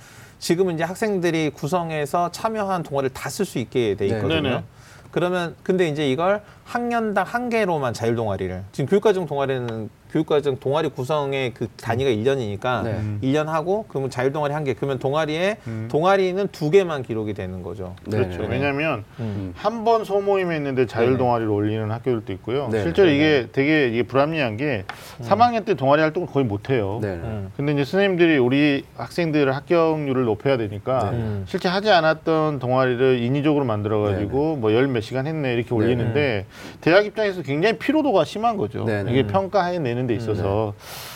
[0.43, 4.15] 지금은 이제 학생들이 구성해서 참여한 동아리를 다 쓸 수 있게 돼 네.
[4.15, 4.41] 있거든요.
[4.41, 4.63] 네네.
[5.11, 11.53] 그러면 근데 이제 이걸 학년당 한 개로만 자율 동아리를 지금 교육과정 동아리는 교육과정 동아리 구성의
[11.55, 12.91] 그 단위가 1년이니까 네.
[12.91, 13.19] 음.
[13.23, 14.73] 1년 하고 그러면 자율 동아리 한 개.
[14.75, 15.87] 그러면 동아리에 음.
[15.91, 17.95] 동아리는 두 개만 기록이 되는 거죠.
[18.05, 18.17] 네.
[18.17, 18.43] 그렇죠.
[18.43, 18.47] 네.
[18.51, 19.53] 왜냐하면 음.
[19.55, 21.17] 한번 소모임에 있는데 자율.
[21.17, 22.69] 동아리를 올리는 학교들도 있고요.
[22.71, 24.83] 실제로 이게 되게 이게 불합리한 게
[25.21, 26.99] 3학년 때 동아리 활동을 거의 못 해요.
[27.01, 27.09] 네.
[27.09, 27.51] 음.
[27.57, 31.17] 근데 이제 선생님들이 우리 학생들의 합격률을 높여야 되니까 네.
[31.17, 31.43] 음.
[31.47, 36.45] 실제 하지 않았던 동아리를 인위적으로 만들어 가지고 뭐 열 몇 시간 했네 이렇게 올리는데
[36.81, 38.83] 대학 입장에서 굉장히 피로도가 심한 거죠.
[38.85, 39.11] 네, 네.
[39.11, 40.73] 이게 평가해 내는 데 있어서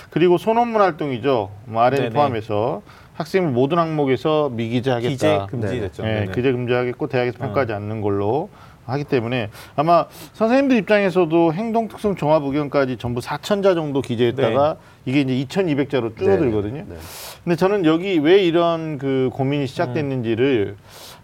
[0.10, 1.50] 그리고 소논문 활동이죠.
[1.66, 2.16] 뭐 RN 네, 네.
[2.16, 2.82] 포함해서
[3.14, 5.10] 학생부 모든 항목에서 미기재하겠다.
[5.10, 6.04] 기재 금지됐죠.
[6.04, 6.32] 예, 네네.
[6.34, 8.50] 기재 금지하겠고 대학에서 평가하지 않는 걸로
[8.86, 15.34] 하기 때문에 아마 선생님들 입장에서도 행동 특성 종합 의견까지 전부 4천자 정도 기재했다가 이게 이제
[15.46, 16.86] 2,200자로 줄어들거든요.
[16.88, 16.96] 네.
[17.44, 20.78] 근데 저는 여기 왜 이런 그 고민이 시작됐는지를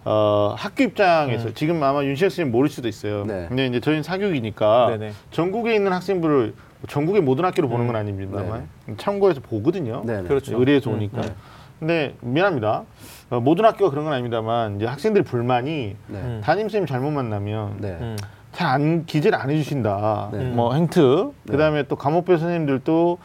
[0.05, 3.23] 어, 학교 입장에서 지금 아마 윤시혁 선생님 모를 수도 있어요.
[3.25, 3.45] 네.
[3.47, 5.13] 근데 이제 저희는 사교육이니까 네네.
[5.31, 6.53] 전국에 있는 학생부를
[6.87, 8.67] 전국의 모든 학교로 보는 건 아닙니다만
[8.97, 10.01] 참고해서 보거든요.
[10.05, 10.21] 네.
[10.21, 10.27] 네.
[10.27, 10.57] 그렇죠.
[10.59, 11.21] 의뢰에서 음, 오니까.
[11.21, 11.33] 네.
[11.79, 12.83] 근데 미안합니다.
[13.29, 16.17] 어, 모든 학교가 그런 건 아닙니다만 이제 학생들 불만이 네.
[16.17, 16.41] 음.
[16.43, 17.97] 담임 쌤 잘못 만나면 네.
[17.99, 18.17] 음.
[18.51, 20.29] 잘안 기재를 안 해주신다.
[20.31, 20.43] 네.
[20.45, 21.31] 뭐 행트.
[21.43, 21.51] 네.
[21.51, 23.17] 그다음에 또 과목별 선생님들도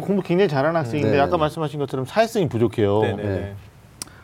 [0.00, 1.20] 공부 굉장히 잘하는 학생인데 네.
[1.20, 3.02] 아까 말씀하신 것처럼 사회성이 부족해요.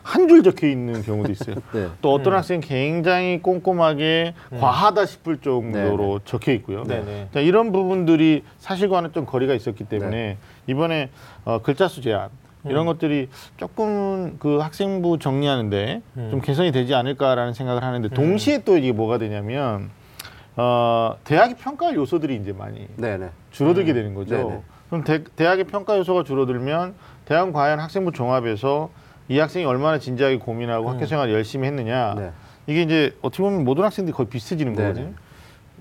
[0.03, 0.11] 네.
[0.11, 1.55] 한줄 적혀 있는 경우도 있어요.
[1.73, 1.89] 네.
[2.01, 6.83] 또 어떤 학생 은 굉장히 꼼꼼하게 과하다 싶을 정도로 적혀 있고요.
[6.83, 7.29] 네네.
[7.33, 10.37] 자, 이런 부분들이 사실과는 좀 거리가 있었기 때문에
[10.67, 11.09] 이번에
[11.45, 12.29] 어, 글자 수 제한
[12.65, 18.91] 이런 것들이 조금 그 학생부 정리하는데 좀 개선이 되지 않을까라는 생각을 하는데 동시에 또 이게
[18.91, 19.89] 뭐가 되냐면
[20.57, 23.17] 어, 대학이 평가할 요소들이 이제 많이 네.
[23.17, 23.29] 네.
[23.51, 24.63] 줄어들게 되는 거죠.
[24.89, 26.93] 그럼 대, 대학의 평가 요소가 줄어들면
[27.25, 28.89] 대학은 과연 학생부 종합에서
[29.29, 32.31] 이 학생이 얼마나 진지하게 고민하고 학교 생활을 열심히 했느냐 네.
[32.67, 34.87] 이게 이제 어떻게 보면 모든 학생들이 거의 비슷해지는 네네.
[34.87, 35.13] 거거든요.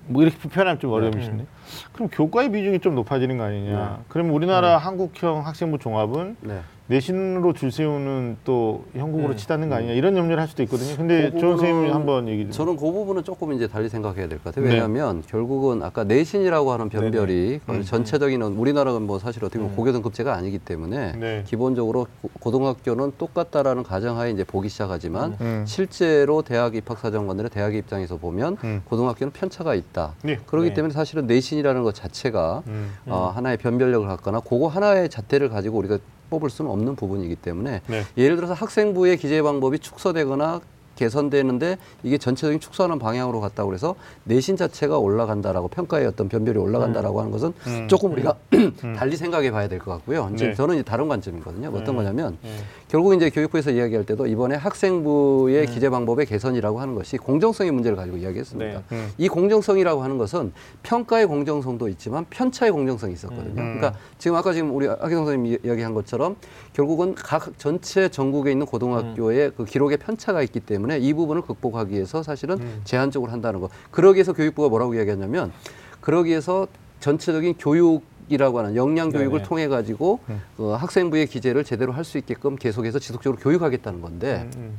[0.06, 1.46] 뭐 이렇게 표현하면 좀 어려우신데
[1.92, 3.96] 그럼 교과의 비중이 좀 높아지는 거 아니냐?
[3.98, 4.04] 네.
[4.08, 6.60] 그러면 우리나라 한국형 학생부 종합은 네.
[6.90, 9.36] 내신으로 줄 세우는 또 형국으로 음.
[9.36, 10.96] 치닫는 거 아니냐 이런 염려를 할 수도 있거든요.
[10.96, 12.50] 근데 그 조원 부분은 선생님 한번 얘기 좀.
[12.50, 14.64] 저는 그 부분은 조금 이제 달리 생각해야 될 것 같아요.
[14.64, 14.72] 네.
[14.72, 20.34] 왜냐하면 결국은 아까 내신이라고 하는 변별이 거의 전체적인 우리나라가 뭐 사실 어떻게 보면 고교 등급제가
[20.34, 21.44] 아니기 때문에 네.
[21.46, 25.64] 기본적으로 고- 고등학교는 똑같다라는 가정하에 이제 보기 시작하지만 음.
[25.68, 28.82] 실제로 대학 입학 사정관들의 대학 입장에서 보면 음.
[28.86, 30.14] 고등학교는 편차가 있다.
[30.24, 30.38] 네.
[30.44, 30.74] 그렇기 네.
[30.74, 32.90] 때문에 사실은 내신이라는 것 자체가 음.
[33.06, 35.98] 어, 하나의 변별력을 갖거나 그거 하나의 잣대를 가지고 우리가
[36.30, 38.04] 뽑을 수는 없는 부분이기 때문에 네.
[38.16, 40.60] 예를 들어서 학생부의 기재 방법이 축소되거나
[40.96, 47.32] 개선되는데 이게 전체적인 축소하는 방향으로 갔다고 그래서 내신 자체가 올라간다라고 평가의 어떤 변별이 올라간다라고 하는
[47.32, 47.88] 것은 음.
[47.88, 48.34] 조금 우리가
[48.96, 50.30] 달리 생각해 봐야 될 것 같고요.
[50.34, 50.54] 이제 네.
[50.54, 51.70] 저는 이제 다른 관점이거든요.
[51.74, 52.50] 어떤 거냐면 네.
[52.90, 55.72] 결국 이제 교육부에서 이야기할 때도 이번에 학생부의 음.
[55.72, 58.78] 기재 방법의 개선이라고 하는 것이 공정성의 문제를 가지고 이야기했습니다.
[58.80, 58.84] 네.
[58.90, 59.08] 음.
[59.16, 63.62] 이 공정성이라고 하는 것은 평가의 공정성도 있지만 편차의 공정성이 있었거든요.
[63.62, 63.78] 음.
[63.78, 66.34] 그러니까 지금 아까 지금 우리 하기성 선생님이 이야기한 것처럼
[66.72, 72.24] 결국은 각 전체 전국에 있는 고등학교의 그 기록의 편차가 있기 때문에 이 부분을 극복하기 위해서
[72.24, 73.68] 사실은 제한적으로 한다는 거.
[73.92, 75.52] 그러기 위해서 교육부가 뭐라고 이야기하냐면
[76.00, 76.66] 그러기 위해서
[76.98, 79.42] 전체적인 교육 이라고 하는 역량 교육을 네네.
[79.48, 80.20] 통해 가지고
[80.56, 84.78] 어, 학생부의 기재를 제대로 할 수 있게끔 계속해서 지속적으로 교육하겠다는 건데 음.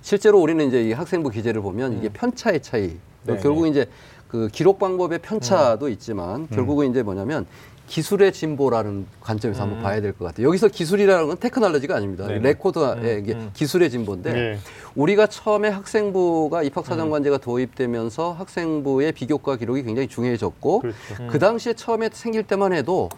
[0.00, 2.84] 실제로 우리는 이제 이 학생부 기재를 보면 이게 편차의 차이.
[2.86, 3.00] 음.
[3.24, 3.40] 네네.
[3.40, 3.86] 결국 이제
[4.28, 7.44] 그 기록 방법의 편차도 있지만 결국은 이제 뭐냐면
[7.86, 10.46] 기술의 진보라는 관점에서 한번 봐야 될 것 같아요.
[10.48, 12.24] 여기서 기술이라는 건 테크놀로지가 아닙니다.
[12.24, 12.28] 음.
[12.28, 12.40] 네네.
[12.40, 13.50] 레코드의 이게 음.
[13.54, 14.58] 기술의 진보인데 네.
[14.94, 20.96] 우리가 처음에 학생부가 입학사정관제가 도입되면서 학생부의 비교과 기록이 굉장히 중요해졌고 그렇죠.
[21.30, 23.08] 그 당시에 처음에 생길 때만 해도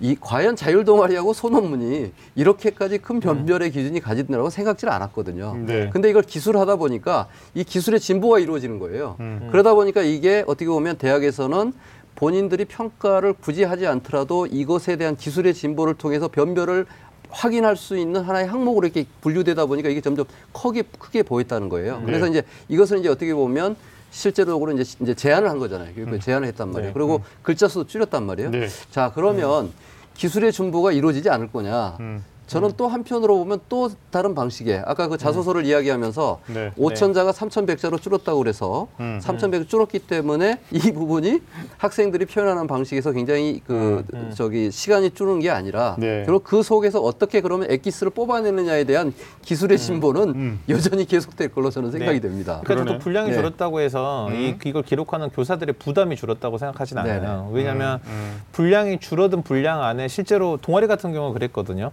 [0.00, 5.56] 이 과연 자율 동아리하고 소논문이 이렇게까지 큰 변별의 기준이 가진다고 생각지를 않았거든요.
[5.66, 5.90] 네.
[5.92, 9.16] 근데 이걸 기술하다 보니까 이 기술의 진보가 이루어지는 거예요.
[9.20, 9.48] 음.
[9.50, 11.72] 그러다 보니까 이게 어떻게 보면 대학에서는
[12.16, 16.86] 본인들이 평가를 굳이 하지 않더라도 이것에 대한 기술의 진보를 통해서 변별을
[17.30, 21.98] 확인할 수 있는 하나의 항목으로 이렇게 분류되다 보니까 이게 점점 크게 크게 보였다는 거예요.
[22.00, 22.06] 네.
[22.06, 23.76] 그래서 이제 이것은 이제 어떻게 보면
[24.12, 25.92] 실제적으로 이제 이제 제안을 한 거잖아요.
[25.94, 26.90] 교육부에 제안을 했단 말이에요.
[26.90, 26.94] 네.
[26.94, 28.50] 그리고 글자 수도 줄였단 말이에요.
[28.50, 28.68] 네.
[28.90, 29.72] 자 그러면
[30.14, 31.96] 기술의 진보가 이루어지지 않을 거냐?
[31.98, 32.24] 음.
[32.46, 36.70] 저는 또 한편으로 보면 또 다른 방식의 아까 그 자소서를 이야기하면서 네.
[36.78, 39.18] 5천자가 3,100자로 줄었다고 그래서 음.
[39.20, 41.40] 3,100 줄었기 때문에 이 부분이
[41.78, 46.22] 학생들이 표현하는 방식에서 굉장히 그 저기 시간이 줄은 게 아니라 네.
[46.26, 50.60] 결국 그 속에서 어떻게 그러면 엑기스를 뽑아내느냐에 대한 기술의 진보는 음.
[50.68, 52.28] 여전히 계속될 걸로 저는 생각이 네.
[52.28, 52.60] 됩니다.
[52.64, 52.94] 그러니까.
[52.94, 53.36] 또 분량이 네.
[53.36, 57.20] 줄었다고 해서 이 이걸 기록하는 교사들의 부담이 줄었다고 생각하진 않아요.
[57.20, 57.48] 네네.
[57.52, 58.42] 왜냐하면 음.
[58.52, 61.90] 분량이 줄어든 분량 안에 실제로 동아리 같은 경우 그랬거든요.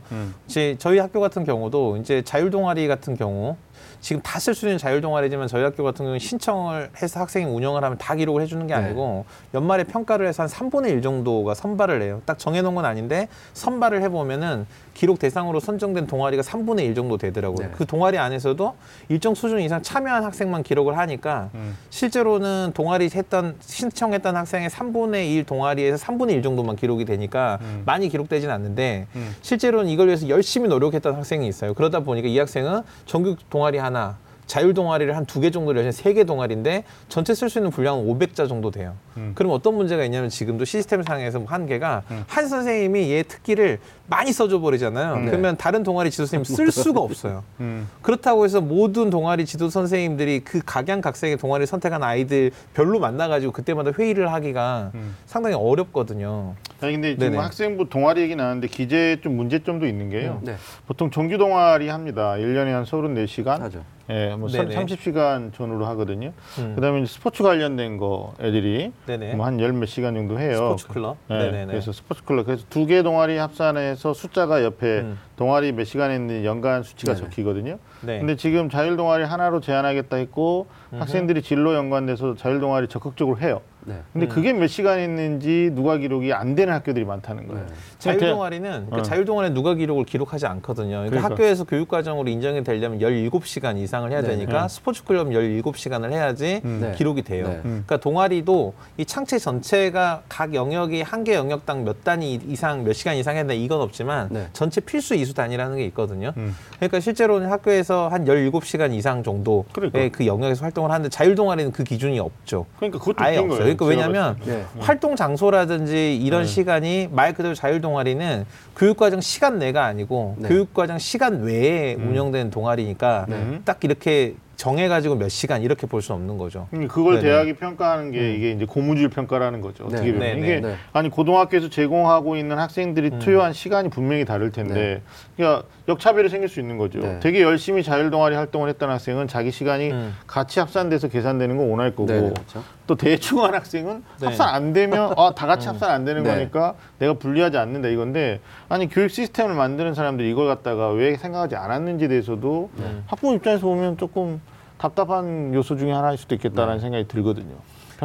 [0.77, 3.55] 저희 학교 같은 경우도 이제 자율 동아리 같은 경우
[4.01, 7.83] 지금 다 쓸 수 있는 자율 동아리지만 저희 학교 같은 경우는 신청을 해서 학생이 운영을
[7.83, 8.83] 하면 다 기록을 해주는 게 네.
[8.83, 12.21] 아니고 연말에 평가를 해서 한 3분의 1 정도가 선발을 해요.
[12.25, 17.67] 딱 정해놓은 건 아닌데 선발을 해보면은 기록 대상으로 선정된 동아리가 3분의 1 정도 되더라고요.
[17.67, 17.73] 네.
[17.77, 18.75] 그 동아리 안에서도
[19.09, 21.77] 일정 수준 이상 참여한 학생만 기록을 하니까 음.
[21.91, 27.83] 실제로는 동아리 했던 신청했던 학생의 3분의 1 동아리에서 3분의 1 정도만 기록이 되니까 음.
[27.85, 29.35] 많이 기록되진 않는데 음.
[29.41, 31.73] 실제로는 이걸 위해서 열심히 노력했던 학생이 있어요.
[31.75, 34.17] 그러다 보니까 이 학생은 정규 동아리 하나,
[34.47, 38.49] 자율 동아리를 한 두 개 정도를 해서 세개 동아리인데 전체 쓸 수 있는 분량은 500자
[38.49, 38.95] 정도 돼요.
[39.15, 39.31] 음.
[39.35, 42.23] 그럼 어떤 문제가 있냐면 지금도 시스템 상에서 뭐 한계가 음.
[42.27, 45.13] 한 선생님이 얘 특기를 많이 써줘 버리잖아요.
[45.13, 45.25] 음.
[45.25, 47.43] 그러면 다른 동아리 지도 선생님 쓸 수가 없어요.
[47.61, 47.87] 음.
[48.01, 54.31] 그렇다고 해서 모든 동아리 지도 선생님들이 그 각양각색의 동아리를 선택한 아이들 별로 만나가지고 그때마다 회의를
[54.33, 55.15] 하기가 음.
[55.25, 56.55] 상당히 어렵거든요.
[56.81, 57.37] 아니 근데 지금 네네.
[57.37, 60.39] 학생부 동아리 얘기 나왔는데 기재 좀 문제점도 있는 게요.
[60.41, 60.55] 네,
[60.87, 62.35] 보통 정규 동아리 합니다.
[62.37, 63.59] 일년에한 34시간.
[63.59, 63.83] 하죠.
[64.09, 64.75] 예, 뭐 네네.
[64.75, 66.33] 30시간 전후로 하거든요.
[66.57, 66.73] 음.
[66.75, 68.91] 그다음에 이제 스포츠 관련된 거 애들이.
[69.35, 70.75] 뭐 한 열 몇 시간 정도 해요.
[70.77, 71.17] 스포츠 클럽.
[71.29, 71.65] 네, 네네네.
[71.67, 75.19] 그래서 스포츠 클럽 그래서 두 개 동아리 합산해서 숫자가 옆에 음.
[75.35, 77.25] 동아리 몇 시간 했는지 연간 수치가 네네.
[77.25, 77.79] 적히거든요.
[78.01, 78.19] 네.
[78.19, 83.61] 근데 지금 자율 동아리 하나로 제한하겠다 했고 학생들이 진로 연관돼서 자율 동아리 적극적으로 해요.
[83.85, 83.95] 네.
[84.13, 87.65] 근데 그게 몇 시간 했는지 누가 기록이 안 되는 학교들이 많다는 거예요.
[87.65, 87.73] 네.
[87.99, 89.01] 자율 그냥- 동아리는 그러니까 어.
[89.01, 90.89] 자율 동아리는 누가 기록을 기록하지 않거든요.
[90.89, 91.29] 그러니까 그러니까.
[91.33, 94.29] 학교에서 교육 과정으로 인정이 되려면 17시간 이상을 해야 네.
[94.29, 94.67] 되니까 네.
[94.69, 96.79] 스포츠 클럽 17시간을 해야지 음.
[96.81, 96.91] 네.
[96.95, 97.47] 기록이 돼요.
[97.47, 97.55] 네.
[97.65, 97.83] 음.
[97.85, 103.15] 그러니까 동아리도 이 창체 전체가 각 영역이 한 개 영역당 몇 단위 이상 몇 시간
[103.15, 104.47] 이상 해야 된다 이건 없지만 네.
[104.53, 106.33] 전체 필수 이수 단위라는 게 있거든요.
[106.37, 106.55] 음.
[106.77, 110.09] 그러니까 실제로는 학교에서 한 17시간 이상 정도의 그러니까.
[110.11, 112.65] 그 영역에서 활동을 하는데 자율 동아리는 그 기준이 없죠.
[112.77, 113.70] 그러니까 그것도 아예 없어요.
[113.77, 114.37] 그러니까 왜냐하면.
[114.45, 114.65] 네.
[114.79, 116.47] 활동 장소라든지 이런 네.
[116.47, 118.45] 시간이 말 그대로 자율 동아리는
[118.75, 120.49] 교육과정 시간 내가 아니고 네.
[120.49, 122.09] 교육과정 시간 외에 음.
[122.09, 123.61] 운영된 동아리니까 네.
[123.65, 126.67] 딱 이렇게 정해가지고 몇 시간 이렇게 볼수 없는 거죠.
[126.73, 127.27] 음, 그걸 네네.
[127.27, 129.85] 대학이 평가하는 게 이게 이제 고무줄 평가라는 거죠.
[129.85, 130.13] 어떻게 네.
[130.13, 130.39] 보면 네네.
[130.39, 130.75] 이게 네.
[130.93, 133.19] 아니 고등학교에서 제공하고 있는 학생들이 음.
[133.19, 135.01] 투여한 시간이 분명히 다를 텐데
[135.35, 136.99] 그러니까 역차별이 생길 수 있는 거죠.
[136.99, 137.19] 네.
[137.19, 140.15] 되게 열심히 자율 동아리 활동을 했던 학생은 자기 시간이 음.
[140.27, 142.63] 같이 합산돼서 계산되는 거 원할 거고 네, 네, 그렇죠.
[142.87, 144.25] 또 대충 한 학생은 네.
[144.25, 146.29] 합산 안 되면 아, 다 같이 합산 안 되는 네.
[146.29, 148.39] 거니까 내가 분리하지 않는다 이건데
[148.69, 153.01] 아니 교육 시스템을 만드는 사람들이 이걸 갖다가 왜 생각하지 않았는지에 대해서도 네.
[153.07, 154.41] 학부모 입장에서 보면 조금
[154.77, 156.81] 답답한 요소 중에 하나일 수도 있겠다라는 네.
[156.81, 157.55] 생각이 들거든요.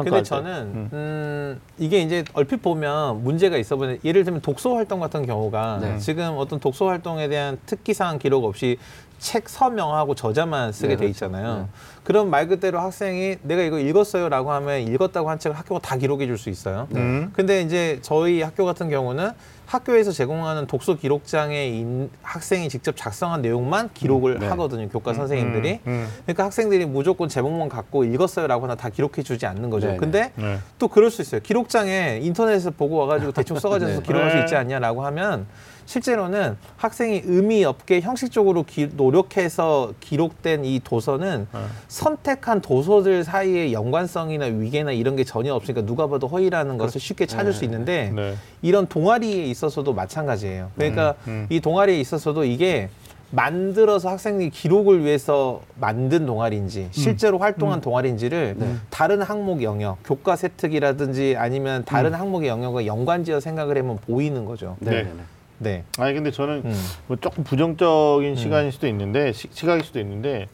[0.03, 0.23] 근데.
[0.23, 0.89] 저는 음.
[0.93, 5.97] 음, 이게 이제 얼핏 보면 문제가 있어 보이는 예를 들면 독서 활동 같은 경우가 네.
[5.97, 8.77] 지금 어떤 독서 활동에 대한 특기사항 기록 없이
[9.19, 11.11] 책 서명하고 저자만 쓰게 네, 돼 그렇죠.
[11.25, 11.57] 있잖아요.
[11.57, 11.65] 네.
[12.03, 16.37] 그럼 말 그대로 학생이 내가 이거 읽었어요라고 하면 읽었다고 한 책을 학교가 다 기록해 줄
[16.37, 16.87] 수 있어요.
[16.95, 17.31] 음.
[17.33, 19.31] 근데 이제 저희 학교 같은 경우는
[19.65, 24.47] 학교에서 제공하는 독서 기록장에 인- 학생이 직접 작성한 내용만 기록을 네.
[24.47, 24.87] 하거든요.
[24.87, 25.79] 교과 선생님들이.
[25.87, 26.07] 음, 음.
[26.23, 29.87] 그러니까 학생들이 무조건 제목만 갖고 읽었어요라고 하나 다 기록해 주지 않는 거죠.
[29.87, 29.97] 네, 네.
[29.99, 30.59] 근데 네.
[30.79, 31.41] 또 그럴 수 있어요.
[31.41, 34.01] 기록장에 인터넷에서 보고 와가지고 대충 써가지고 네.
[34.03, 34.41] 기록할 수 네.
[34.43, 35.47] 있지 않냐라고 하면
[35.87, 41.59] 실제로는 학생이 의미 없게 형식적으로 기- 노력해서 기록된 이 도서는 네.
[41.87, 47.53] 선택한 도서들 사이의 연관성이나 위계나 이런 게 전혀 없으니까 누가 봐도 허위라는 것을 쉽게 찾을
[47.53, 48.35] 수 있는데 네.
[48.61, 50.71] 이런 동아리에 있어서도 마찬가지예요.
[50.75, 51.47] 그러니까 음, 음.
[51.49, 52.89] 이 동아리에 있어서도 이게
[53.31, 58.75] 만들어서 학생이 기록을 위해서 만든 동아리인지 실제로 활동한 동아리인지를 네.
[58.89, 64.75] 다른 항목 영역, 교과 세특이라든지 아니면 다른 항목의 영역과 연관지어 생각을 해보면 보이는 거죠.
[64.79, 65.03] 네.
[65.03, 65.11] 네.
[65.59, 65.69] 네.
[65.69, 65.77] 네.
[65.77, 65.83] 네.
[65.97, 66.85] 아니 근데 저는 음.
[67.07, 70.47] 뭐 조금 부정적인 시간일 수도 있는데 시, 시각일 수도 있는데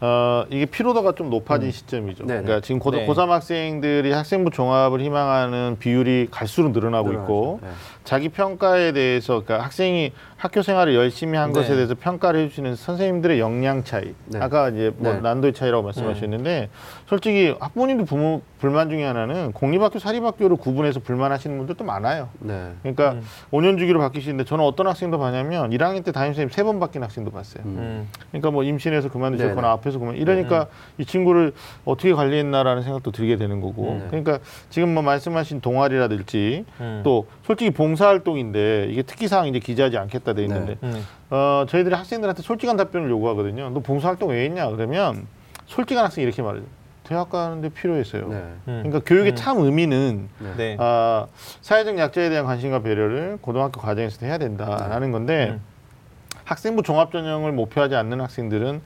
[0.00, 2.26] 어 이게 피로도가 좀 높아진 시점이죠.
[2.26, 2.42] 네네.
[2.42, 3.06] 그러니까 지금 고, 네.
[3.06, 7.68] 고3 학생들이 학생부 종합을 희망하는 비율이 갈수록 늘어나고 있고 네.
[8.04, 11.60] 자기 평가에 대해서 그러니까 학생이 학교 생활을 열심히 한 네.
[11.60, 14.14] 것에 대해서 평가를 해주시는 선생님들의 역량 차이.
[14.26, 14.38] 네.
[14.40, 15.20] 아까 이제 뭐 네.
[15.20, 16.70] 난도의 차이라고 말씀하셨는데
[17.06, 22.30] 솔직히 학부모님도 부모 불만 중에 하나는 공립학교 사립학교를 구분해서 불만하시는 분들도 많아요.
[22.38, 22.70] 네.
[22.82, 23.22] 그러니까 음.
[23.52, 27.62] 5년 주기로 바뀌시는데 저는 어떤 학생도 봤냐면 1학년 때 담임선생님 세 번 바뀐 학생도 봤어요.
[27.66, 27.76] 음.
[27.78, 28.08] 음.
[28.30, 29.68] 그러니까 뭐 임신해서 그만두셨거나 네네.
[29.74, 31.52] 앞에서 그만 이러니까 이 친구를
[31.84, 34.06] 어떻게 관리했나라는 생각도 들게 되는 거고 음.
[34.08, 34.38] 그러니까
[34.70, 37.00] 지금 뭐 말씀하신 동아리라든지 음.
[37.04, 41.04] 또 솔직히 봉사활동인데 이게 특기사항 이제 기재하지 않겠다 돼 있는데 음.
[41.30, 43.70] 어 저희들이 학생들한테 솔직한 답변을 요구하거든요.
[43.70, 45.26] 너 봉사활동 왜 했냐 그러면
[45.66, 46.64] 솔직한 학생이 이렇게 말해요.
[47.04, 48.28] 대학 가는데 필요했어요.
[48.28, 48.36] 네.
[48.36, 48.82] 음.
[48.84, 49.36] 그러니까 교육의 음.
[49.36, 50.54] 참 의미는 네.
[50.56, 50.76] 네.
[50.78, 51.26] 아,
[51.60, 55.60] 사회적 약자에 대한 관심과 배려를 고등학교 과정에서도 해야 된다라는 건데 음.
[56.44, 58.80] 학생부 종합 전형을 목표하지 않는 학생들은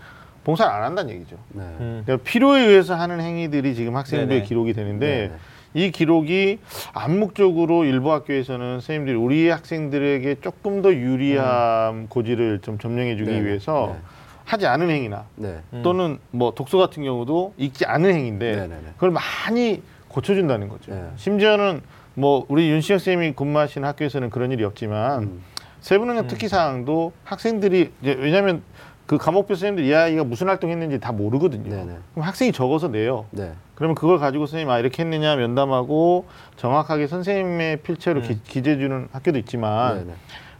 [0.45, 1.37] 봉사를 안 한다는 얘기죠.
[1.51, 1.63] 네.
[1.81, 2.03] 음.
[2.05, 4.43] 그러니까 필요에 의해서 하는 행위들이 지금 학생부에 네네.
[4.43, 5.33] 기록이 되는데 네네.
[5.75, 6.61] 이 기록이
[6.93, 13.45] 암묵적으로 일부 학교에서는 선생님들이 우리 학생들에게 조금 더 유리한 고지를 좀 점령해 주기 네네.
[13.45, 14.01] 위해서 네.
[14.45, 15.59] 하지 않은 행위나 네.
[15.73, 15.83] 음.
[15.83, 18.91] 또는 뭐 독서 같은 경우도 읽지 않은 행위인데 네 네 네.
[18.95, 20.93] 그걸 많이 고쳐준다는 거죠.
[20.93, 21.09] 네.
[21.17, 21.81] 심지어는
[22.15, 25.43] 뭐 우리 윤시영 쌤이 근무하시는 학교에서는 그런 일이 없지만 음.
[25.81, 28.63] 세부능력 특기 사항도 학생들이 이제 왜냐하면
[29.07, 31.69] 그 과목별 선생님들 이 아이가 무슨 활동했는지 다 모르거든요.
[31.69, 31.99] 네네.
[32.13, 33.27] 그럼 학생이 적어서 내요.
[33.31, 33.53] 네.
[33.75, 36.25] 그러면 그걸 가지고 선생님 아 이렇게 했느냐 면담하고
[36.57, 38.27] 정확하게 선생님의 필체로 음.
[38.27, 40.13] 기, 기재해주는 학교도 있지만 네네.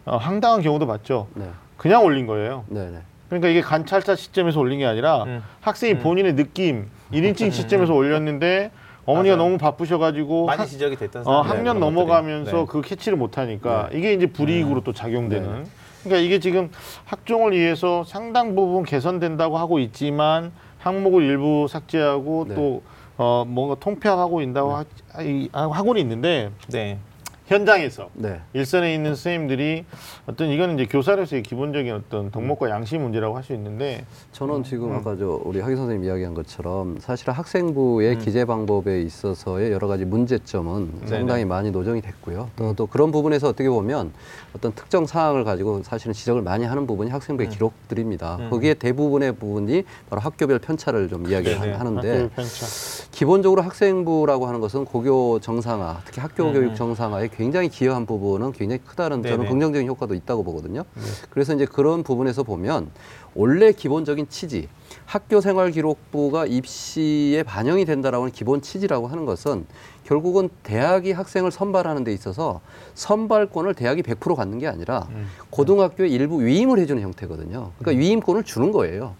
[0.05, 1.27] 어, 황당한 경우도 봤죠.
[1.33, 1.49] 네.
[1.77, 2.65] 그냥 올린 거예요.
[2.67, 2.99] 네네.
[3.29, 5.43] 그러니까 이게 관찰사 시점에서 올린 게 아니라 음.
[5.61, 8.69] 학생이 본인의 느낌, 일인칭 시점에서 올렸는데
[9.05, 9.47] 어머니가 맞아요.
[9.49, 12.51] 너무 바쁘셔가지고 많이 학, 지적이 됐던 어, 학년 넘어가면서.
[12.51, 12.65] 네.
[12.67, 15.65] 그 캐치를 못하니까 이게 이제 불이익으로 또 작용되는.
[16.05, 16.09] 네.
[16.09, 16.69] 그러니까 이게 지금
[17.05, 22.55] 학종을 위해서 상당 부분 개선된다고 하고 있지만 항목을 일부 삭제하고 네.
[22.55, 22.83] 또
[23.17, 24.85] 어, 뭔가 통폐합하고 있다고 하,
[25.21, 26.99] 이- 하고는 있는데 네.
[27.47, 28.41] 현장에서 네.
[28.53, 29.85] 일선에 있는 선생님들이
[30.25, 34.95] 어떤 이거는 이제 교사로서의 기본적인 어떤 덕목과 양심 문제라고 할 수 있는데 저는 지금 음.
[34.97, 41.01] 아까 저 우리 하기 선생님 이야기한 것처럼 사실 학생부의 기재 방법에 있어서의 여러 가지 문제점은
[41.05, 42.49] 상당히 많이 노정이 됐고요.
[42.55, 44.11] 또, 또 그런 부분에서 어떻게 보면
[44.55, 48.49] 어떤 특정 사항을 가지고 사실은 지적을 많이 하는 부분이 학생부의 기록들입니다.
[48.49, 51.33] 거기에 대부분의 부분이 바로 학교별 편차를 좀 네네.
[51.33, 52.65] 이야기하는데 학교 편차.
[53.11, 56.75] 기본적으로 학생부라고 하는 것은 고교 정상화, 특히 학교 음, 교육 음.
[56.75, 59.49] 정상화에 굉장히 기여한 부분은 굉장히 크다는 저는 네네.
[59.49, 60.85] 긍정적인 효과도 있다고 보거든요.
[60.93, 61.01] 네.
[61.29, 62.91] 그래서 이제 그런 부분에서 보면
[63.33, 64.69] 원래 기본적인 취지,
[65.05, 69.65] 학교 생활 기록부가 입시에 반영이 된다라고 하는 기본 취지라고 하는 것은
[70.05, 72.61] 결국은 대학이 학생을 선발하는 데 있어서
[72.93, 75.27] 선발권을 대학이 100% 갖는 게 아니라 음.
[75.49, 77.71] 고등학교에 일부 위임을 해주는 형태거든요.
[77.79, 79.15] 그러니까 위임권을 주는 거예요.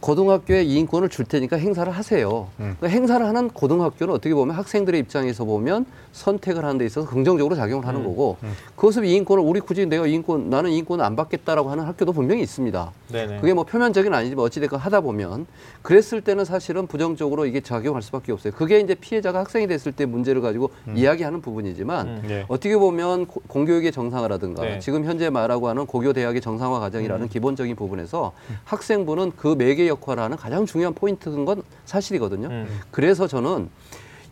[0.00, 2.48] 고등학교에 이 인권을 줄 테니까 행사를 하세요.
[2.58, 2.74] 음.
[2.78, 7.86] 그러니까 행사를 하는 고등학교는 어떻게 보면 학생들의 입장에서 보면 선택을 하는 데 있어서 긍정적으로 작용을
[7.86, 8.38] 하는 거고
[8.76, 12.12] 그것을 이 인권을 우리 굳이 내가 이 인권 나는 이 인권을 안 받겠다라고 하는 학교도
[12.12, 12.92] 분명히 있습니다.
[13.12, 13.40] 네네.
[13.40, 15.46] 그게 뭐 표면적인 아니지만 어찌됐건 하다 보면
[15.82, 18.52] 그랬을 때는 사실은 부정적으로 이게 작용할 수밖에 없어요.
[18.54, 22.22] 그게 이제 피해자가 학생이 됐을 때 문제를 가지고 이야기하는 부분이지만 음.
[22.26, 22.44] 네.
[22.48, 24.78] 어떻게 보면 고- 공교육의 정상화라든가 네.
[24.78, 28.32] 지금 현재 말하고 하는 고교 대학의 정상화 과정이라는 기본적인 부분에서
[28.64, 32.48] 학생부는 그 매개 역할을 하는 가장 중요한 포인트인 건 사실이거든요.
[32.48, 32.80] 음.
[32.90, 33.68] 그래서 저는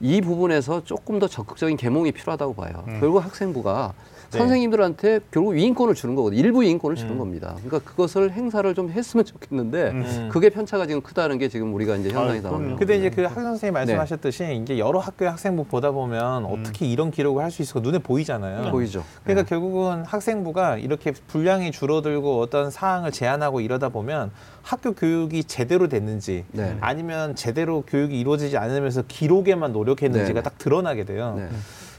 [0.01, 2.85] 이 부분에서 조금 더 적극적인 계몽이 필요하다고 봐요.
[2.89, 3.01] 음.
[3.01, 3.93] 결국 학생부가
[4.31, 4.39] 네.
[4.39, 6.41] 선생님들한테 결국 위인권을 주는 거거든요.
[6.41, 7.19] 일부 위인권을 주는 음.
[7.19, 7.55] 겁니다.
[7.65, 10.29] 그러니까 그것을 행사를 좀 했으면 좋겠는데 음.
[10.31, 12.79] 그게 편차가 지금 크다는 게 지금 우리가 이제 현상이 나오는 그럼요.
[12.79, 16.51] 근데 이제 그 학생 선생님 말씀하셨듯이 이제 여러 학교의 학생부 보다 보면 음.
[16.51, 18.71] 어떻게 이런 기록을 할 수 있을까 눈에 보이잖아요.
[18.71, 19.03] 보이죠.
[19.25, 19.49] 그러니까 네.
[19.49, 26.77] 결국은 학생부가 이렇게 분량이 줄어들고 어떤 사항을 제한하고 이러다 보면 학교 교육이 제대로 됐는지 네.
[26.81, 30.43] 아니면 제대로 교육이 이루어지지 않으면서 기록에만 노력했는지가 네.
[30.43, 31.37] 딱 드러나게 돼요.
[31.39, 31.49] 네.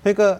[0.03, 0.39] 그러니까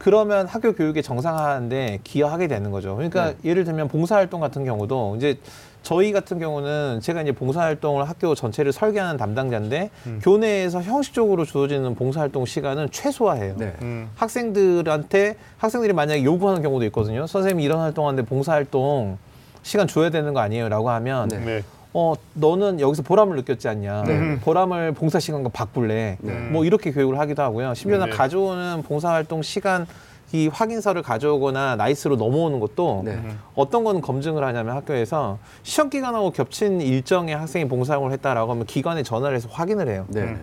[0.00, 2.96] 그러면 학교 교육의 정상화하는데 기여하게 되는 거죠.
[2.96, 3.50] 그러니까 네.
[3.50, 5.38] 예를 들면 봉사활동 같은 경우도 이제
[5.82, 10.20] 저희 같은 경우는 제가 이제 봉사활동을 학교 전체를 설계하는 담당자인데 음.
[10.22, 13.56] 교내에서 형식적으로 주어지는 봉사활동 시간은 최소화해요.
[13.58, 13.74] 네.
[13.82, 14.08] 음.
[14.14, 17.26] 학생들한테 학생들이 만약에 요구하는 경우도 있거든요.
[17.26, 19.18] 선생님 이런 활동하는데 봉사활동
[19.62, 21.62] 시간 줘야 되는 거 아니에요 라고 하면 네.
[21.92, 22.00] 네.
[22.00, 24.04] 어 너는 여기서 보람을 느꼈지 않냐?
[24.04, 24.38] 네.
[24.40, 26.18] 보람을 봉사 시간과 바꿀래?
[26.20, 26.32] 네.
[26.50, 27.74] 뭐 이렇게 교육을 하기도 하고요.
[27.74, 28.16] 심지어 는 네.
[28.16, 29.86] 가져오는 봉사활동 시간
[30.32, 33.18] 이 확인서를 가져오거나 나이스로 넘어오는 것도 네.
[33.56, 39.36] 어떤 거는 검증을 하냐면 학교에서 시험 기간하고 겹친 일정에 학생이 봉사활동을 했다라고 하면 기관에 전화를
[39.36, 40.06] 해서 확인을 해요.
[40.08, 40.36] 네.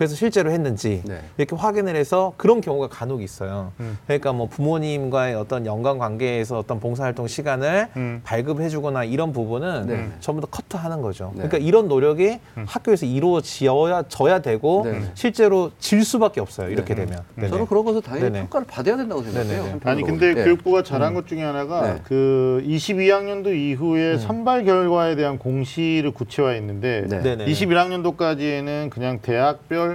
[0.00, 0.06] 네.
[0.06, 1.20] 그래서 실제로 했는지 네.
[1.36, 3.72] 이렇게 확인을 해서 그런 경우가 간혹 있어요.
[3.80, 3.98] 음.
[4.06, 8.20] 그러니까 뭐 부모님과의 어떤 연관 관계에서 어떤 봉사활동 시간을 음.
[8.24, 10.08] 발급해주거나 이런 부분은 네.
[10.20, 11.32] 전부 다 커트하는 거죠.
[11.34, 11.42] 네.
[11.42, 12.64] 그러니까 이런 노력이 음.
[12.66, 15.02] 학교에서 이루어져야 져야 되고 네.
[15.12, 16.70] 실제로 질 수밖에 없어요.
[16.70, 17.04] 이렇게 네.
[17.04, 17.22] 되면.
[17.34, 17.48] 네.
[17.48, 18.40] 저는 그런 것을 당연히 네네.
[18.40, 19.80] 평가를 받아야 된다고 생각해요.
[19.84, 20.44] 아니 근데 네.
[20.44, 22.00] 교육부가 잘한 것 중에 하나가 네.
[22.04, 24.18] 그 22학년도 이후에 음.
[24.18, 27.22] 선발 결과에 대한 공시를 구체화했는데 네.
[27.22, 27.44] 네네.
[27.44, 29.89] 21학년도까지는 그냥 대학별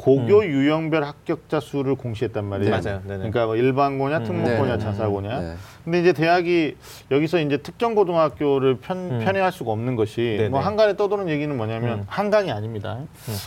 [0.00, 2.74] 고교 유형별 합격자 수를 공시했단 말이에요.
[2.74, 2.80] 음.
[2.82, 3.00] 맞아요.
[3.04, 3.18] 네네.
[3.18, 4.24] 그러니까 뭐 일반고냐, 음.
[4.24, 4.78] 특목고냐, 네.
[4.78, 5.40] 자사고냐.
[5.40, 5.54] 네.
[5.84, 6.76] 근데 이제 대학이
[7.10, 9.20] 여기서 이제 특정 고등학교를 편, 음.
[9.22, 10.48] 편애할 수가 없는 것이 네네.
[10.48, 12.04] 뭐 한간에 떠도는 얘기는 뭐냐면 음.
[12.06, 12.98] 한강이 아닙니다.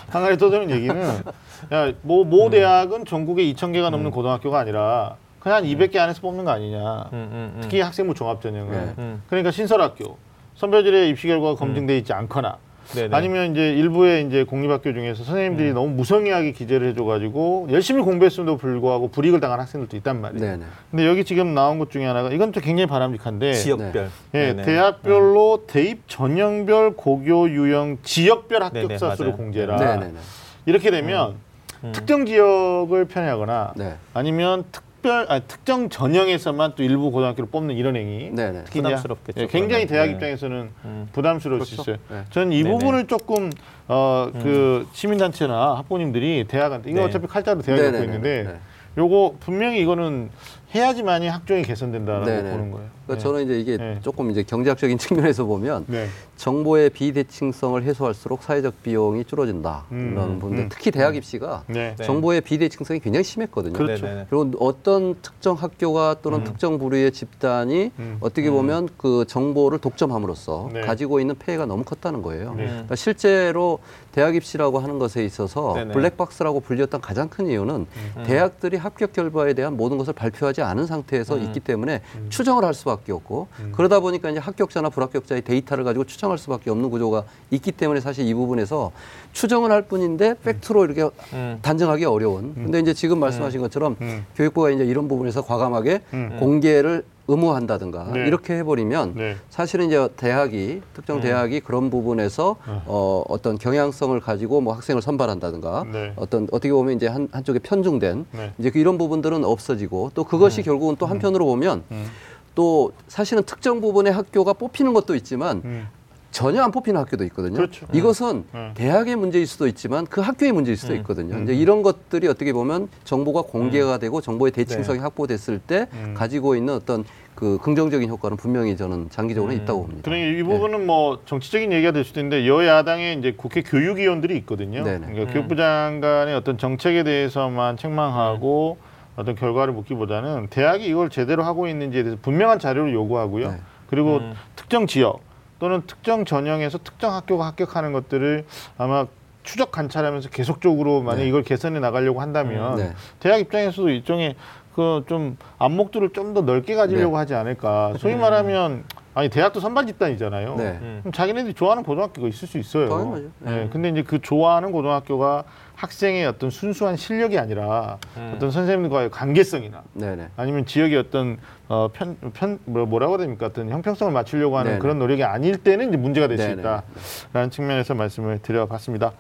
[0.09, 0.95] 한간에 떠도는 얘기는
[1.73, 2.29] 야뭐 음.
[2.29, 7.09] 모 대학은 전국에 2천 개가 넘는 고등학교가 아니라 그냥 한 200개 안에서 뽑는 거 아니냐.
[7.13, 7.61] 음, 음, 음.
[7.61, 8.93] 특히 학생부 종합 전형은 네.
[8.99, 9.23] 음.
[9.27, 10.17] 그러니까 신설학교
[10.55, 12.57] 선별질의 입시 결과가 검증돼 있지 않거나
[12.91, 13.15] 네네.
[13.15, 15.73] 아니면 이제 일부의 이제 공립학교 중에서 선생님들이 음.
[15.73, 20.45] 너무 무성의하게 기재를 해줘가지고 열심히 공부했음에도 불구하고 불이익을 당한 학생들도 있단 말이에요.
[20.45, 20.57] 네.
[20.57, 20.65] 네.
[20.91, 24.09] 근데 여기 지금 나온 것 중에 하나가 이건 또 굉장히 바람직한데 지역별.
[24.36, 24.63] 예, 네네.
[24.63, 29.31] 대학별로 대입 전형별 고교 유형 지역별 네네, 합격자 수를.
[29.34, 29.97] 공제라 네.
[29.97, 30.11] 네.
[30.13, 30.19] 네.
[30.65, 31.36] 이렇게 되면
[31.84, 31.91] 음.
[31.93, 33.95] 특정 지역을 편애하거나 네.
[34.13, 38.51] 아니면 특 별 아, 특정 전형에서만 또 일부 고등학교를 뽑는 이런 행위 네.
[38.51, 38.63] 네.
[38.65, 39.85] 특히 부담스럽겠죠, 예, 굉장히.
[39.85, 40.13] 대학 네.
[40.13, 41.09] 입장에서는 음.
[41.11, 41.91] 부담스러울 수 그렇죠.
[41.91, 41.97] 있어요.
[42.09, 42.25] 네.
[42.31, 42.71] 저는 이 네네.
[42.71, 43.51] 부분을 조금
[43.87, 47.05] 어그 시민단체나 학부모님들이 대학한테 이거 네.
[47.05, 47.91] 어차피 칼자루 대학이 네.
[47.91, 48.05] 갖고 네.
[48.05, 48.59] 있는데 네.
[48.97, 50.29] 요거 분명히 이거는
[50.74, 52.51] 해야지만이 학종이 개선된다라고 네네.
[52.51, 52.89] 보는 거예요.
[53.05, 53.17] 그러니까 네.
[53.19, 53.99] 저는 이제 이게 네.
[54.01, 56.07] 조금 이제 경제학적인 측면에서 보면 네.
[56.38, 59.86] 정보의 비대칭성을 해소할수록 사회적 비용이 줄어진다.
[59.91, 60.11] 음.
[60.13, 60.69] 이런 부분인데 음.
[60.69, 61.95] 특히 대학 입시가 네.
[61.97, 62.03] 네.
[62.05, 63.74] 정보의 비대칭성이 굉장히 심했거든요.
[63.74, 64.05] 그렇죠.
[64.05, 64.28] 네네네.
[64.30, 66.43] 그리고 어떤 특정 학교가 또는 음.
[66.43, 68.17] 특정 부류의 집단이 음.
[68.21, 70.82] 어떻게 보면 그 정보를 독점함으로써 네.
[70.82, 72.55] 가지고 있는 폐해가 너무 컸다는 거예요.
[72.55, 72.65] 네.
[72.65, 73.80] 그러니까 실제로
[74.11, 75.74] 대학 입시라고 하는 것에 있어서.
[75.74, 78.24] 블랙박스라고 불렸던 가장 큰 이유는 음.
[78.26, 81.43] 대학들이 합격 결과에 대한 모든 것을 발표하지 않은 상태에서 음.
[81.43, 83.72] 있기 때문에 추정을 할 수밖에 없고 음.
[83.76, 88.34] 그러다 보니까 이제 합격자나 불합격자의 데이터를 가지고 추정할 수밖에 없는 구조가 있기 때문에 사실 이
[88.34, 88.91] 부분에서
[89.34, 91.59] 추정을 할 뿐인데 팩트로 이렇게 음.
[91.61, 92.53] 단정하기 어려운.
[92.55, 94.26] 근데 이제 지금 말씀하신 것처럼 음.
[94.36, 96.38] 교육부가 이제 이런 부분에서 과감하게 음.
[96.39, 98.28] 공개를 의무한다든가 네.
[98.28, 99.38] 이렇게 해버리면 네.
[99.49, 106.13] 사실은 이제 대학이 특정 대학이 그런 부분에서 어, 어떤 경향성을 가지고 뭐 학생을 선발한다든가 네.
[106.15, 108.53] 어떤 어떻게 보면 이제 한 한쪽에 편중된 네.
[108.57, 112.07] 이제 그 이런 부분들은 없어지고 또 그것이 결국은 또 한편으로 보면 음.
[112.55, 115.88] 또 사실은 특정 부분의 학교가 뽑히는 것도 있지만 음.
[116.34, 117.55] 전혀 안 뽑히는 학교도 있거든요.
[117.55, 117.86] 그렇죠.
[117.93, 118.71] 이것은 음.
[118.73, 121.39] 대학의 문제일 수도 있지만 그 학교의 문제일 수도 있거든요.
[121.43, 126.15] 이제 이런 것들이 어떻게 보면 정보가 공개가 되고 정보의 대칭성이 확보됐을 때 음.
[126.17, 127.05] 가지고 있는 어떤
[127.36, 130.01] 그 긍정적인 효과는 분명히 저는 장기적으로 있다고 봅니다.
[130.05, 134.84] 그러니까 이 부분은 뭐 정치적인 얘기가 될 수도 있는데 여야당의 이제 국회 교육위원들이 있거든요.
[134.84, 135.07] 네네.
[135.07, 138.77] 그러니까 교육부 장관의 어떤 정책에 대해서만 책망하고
[139.15, 143.51] 어떤 결과를 묻기보다는 대학이 이걸 제대로 하고 있는지에 대해서 분명한 자료를 요구하고요.
[143.51, 143.57] 네.
[143.88, 144.34] 그리고 음.
[144.55, 145.21] 특정 지역
[145.59, 148.45] 또는 특정 전형에서 특정 학교가 합격하는 것들을
[148.77, 149.07] 아마
[149.43, 151.29] 추적 관찰하면서 계속적으로 만약 에 네.
[151.29, 152.93] 이걸 개선해 나가려고 한다면 네.
[153.19, 154.35] 대학 입장에서도 일종의
[154.75, 157.17] 그 좀 안목들을 좀 더 넓게 가지려고 네.
[157.19, 157.93] 하지 않을까.
[157.99, 158.83] 소위 말하면
[159.16, 160.55] 아니 대학도 선발 집단이잖아요.
[160.55, 160.80] 네.
[160.82, 160.99] 음.
[161.03, 162.89] 그럼 자기네들이 좋아하는 고등학교가 있을 수 있어요.
[162.89, 163.30] 당연하죠.
[163.39, 163.70] 네.
[163.72, 165.43] 근데 이제 그 좋아하는 고등학교가
[165.76, 168.34] 학생의 어떤 순수한 실력이 아니라 음.
[168.36, 170.30] 어떤 선생님과의 관계성이나 네네.
[170.36, 171.38] 아니면 지역의 어떤
[171.68, 173.47] 어, 편, 편, 뭐, 뭐라고 해야 됩니까?
[173.47, 174.80] 어떤 형평성을 맞추려고 하는 네네.
[174.80, 176.61] 그런 노력이 아닐 때는 이제 문제가 될수 네네.
[176.61, 179.11] 있다라는 측면에서 말씀을 드려봤습니다.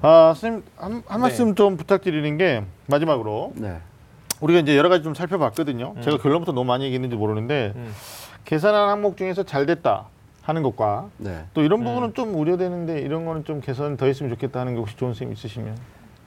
[0.00, 1.18] 아, 선생님 한, 한 네.
[1.18, 3.78] 말씀 좀 부탁드리는 게 마지막으로 네.
[4.40, 5.94] 우리가 이제 여러 가지 좀 살펴봤거든요.
[6.00, 7.92] 제가 결론부터 너무 많이 얘기했는지 모르는데 음.
[8.48, 10.06] 계산한 항목 중에서 잘 됐다
[10.40, 11.44] 하는 것과 네.
[11.52, 14.96] 또 이런 부분은 좀 우려되는데 이런 거는 좀 개선 더 했으면 좋겠다 하는 게 혹시
[14.96, 15.76] 좋은 선생님 있으시면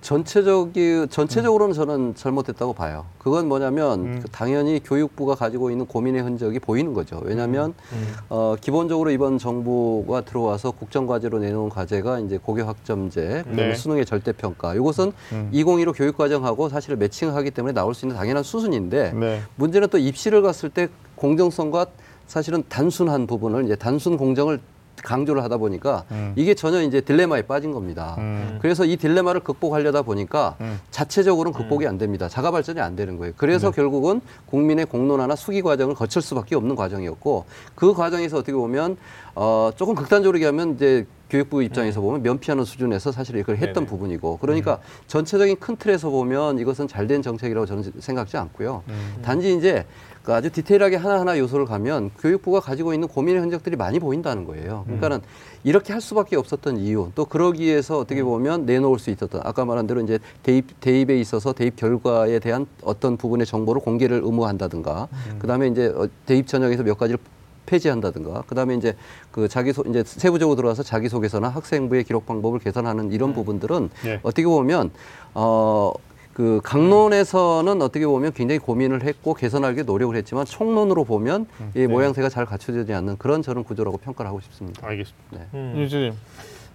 [0.01, 3.05] 전체적이 전체적으로는 저는 잘못됐다고 봐요.
[3.17, 4.19] 그건 뭐냐면 음.
[4.21, 7.19] 그 당연히 교육부가 가지고 있는 고민의 흔적이 보이는 거죠.
[7.23, 8.13] 왜냐하면 음.
[8.29, 13.75] 어, 기본적으로 이번 정부가 들어와서 국정 과제로 내놓은 과제가 이제 고교 학점제, 그다음에 네.
[13.75, 14.75] 수능의 절대 평가.
[14.75, 15.49] 이것은 음.
[15.51, 19.41] 2015 교육 과정하고 사실 매칭하기 때문에 나올 수 있는 당연한 수순인데 네.
[19.55, 21.85] 문제는 또 입시를 갔을 때 공정성과
[22.31, 24.61] 사실은 단순한 부분을 이제 단순 공정을
[25.03, 26.31] 강조를 하다 보니까 음.
[26.37, 28.15] 이게 전혀 이제 딜레마에 빠진 겁니다.
[28.19, 28.57] 음.
[28.61, 30.79] 그래서 이 딜레마를 극복하려다 보니까 음.
[30.91, 32.29] 자체적으로는 극복이 안 됩니다.
[32.29, 33.33] 자가 발전이 안 되는 거예요.
[33.35, 37.43] 그래서 결국은 국민의 공론화나 수기 과정을 거칠 수밖에 없는 과정이었고
[37.75, 38.95] 그 과정에서 어떻게 보면
[39.35, 43.85] 어 조금 극단적으로 얘기하면 이제 교육부 입장에서 보면 면피하는 수준에서 사실 이걸 했던 네네.
[43.87, 48.83] 부분이고 그러니까 전체적인 큰 틀에서 보면 이것은 잘된 정책이라고 저는 생각지 않고요.
[49.21, 49.85] 단지 이제
[50.23, 54.83] 그 아주 디테일하게 하나하나 요소를 가면 교육부가 가지고 있는 고민의 흔적들이 많이 보인다는 거예요.
[54.85, 55.21] 그러니까는
[55.63, 59.87] 이렇게 할 수밖에 없었던 이유, 또 그러기 위해서 어떻게 보면 내놓을 수 있었던 아까 말한
[59.87, 65.07] 대로 이제 대입 대입에 있어서 대입 결과에 대한 어떤 부분의 정보를 공개를 의무한다든가,
[65.39, 67.17] 그다음에 이제 어, 대입 전형에서 몇 가지를
[67.65, 68.95] 폐지한다든가, 그다음에 이제
[69.31, 74.19] 그 자기 소 이제 세부적으로 들어와서 자기 소개서나 학생부의 기록 방법을 개선하는 이런 부분들은 예.
[74.23, 74.91] 어떻게 보면
[75.33, 75.93] 어.
[76.33, 81.45] 그 강론에서는 어떻게 보면 굉장히 고민을 했고 개선하기 노력을 했지만 총론으로 보면
[81.75, 81.87] 이 네.
[81.87, 84.87] 모양새가 잘 갖춰지지 않는 그런 저는 구조라고 평가를 하고 싶습니다.
[84.87, 85.27] 알겠습니다.
[85.31, 85.47] 네.
[85.53, 85.73] 음.
[85.75, 86.13] 윤 선생님.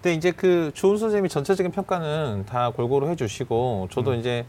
[0.02, 4.44] 근데 이제 그 조은 선생님이 전체적인 평가는 다 골고루 해주시고 저도 이제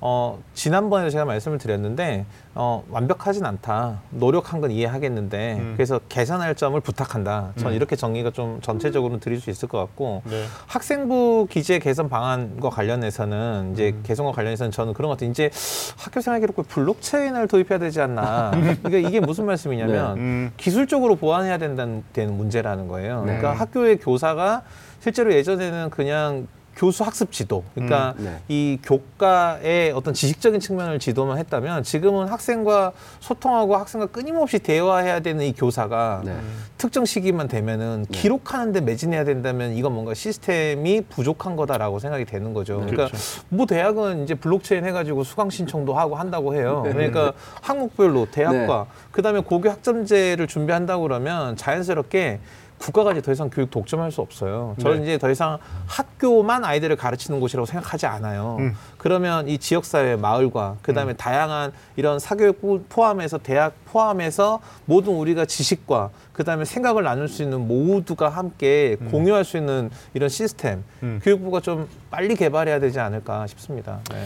[0.00, 2.24] 어 지난번에 제가 말씀을 드렸는데
[2.58, 5.72] 어 완벽하진 않다 노력한 건 이해하겠는데 음.
[5.76, 7.76] 그래서 개선할 점을 부탁한다 전 음.
[7.76, 10.44] 이렇게 정리가 좀 전체적으로 드릴 수 있을 것 같고 네.
[10.66, 14.00] 학생부 기재 개선 방안과 관련해서는 이제 음.
[14.04, 15.30] 개선과 관련해서는 저는 그런 것 같아요.
[15.30, 15.50] 이제
[15.98, 18.52] 학교 생활 기록부에 블록체인을 도입해야 되지 않나.
[18.82, 20.52] 그러니까 이게 무슨 말씀이냐면 음.
[20.56, 23.20] 기술적으로 보완해야 된다는 되는 문제라는 거예요.
[23.26, 23.36] 네.
[23.36, 24.62] 그러니까 학교의 교사가
[25.00, 28.38] 실제로 예전에는 그냥 교수 학습 지도, 그러니까 음, 네.
[28.48, 35.54] 이 교과의 어떤 지식적인 측면을 지도만 했다면 지금은 학생과 소통하고 학생과 끊임없이 대화해야 되는 이
[35.54, 36.36] 교사가 네.
[36.76, 38.18] 특정 시기만 되면은 네.
[38.20, 42.80] 기록하는데 매진해야 된다면 이건 뭔가 시스템이 부족한 거다라고 생각이 되는 거죠.
[42.80, 42.90] 네.
[42.90, 43.16] 그러니까
[43.48, 46.82] 뭐 대학은 이제 블록체인 해가지고 수강 신청도 하고 한다고 해요.
[46.84, 52.40] 그러니까 항목별로 대학과 그다음에 고교 학점제를 준비한다고 그러면 자연스럽게
[52.78, 54.76] 국가가 이제 더 이상 교육 독점할 수 없어요.
[54.80, 55.02] 저는 네.
[55.04, 58.56] 이제 더 이상 학교만 아이들을 가르치는 곳이라고 생각하지 않아요.
[58.60, 58.76] 음.
[58.98, 66.64] 그러면 이 지역사회, 마을과 그다음에 다양한 이런 사교육 포함해서 대학 포함해서 모든 우리가 지식과 그다음에
[66.64, 71.20] 생각을 나눌 수 있는 모두가 함께 공유할 수 있는 이런 시스템 음.
[71.22, 74.00] 교육부가 좀 빨리 개발해야 되지 않을까 싶습니다.
[74.10, 74.24] 네.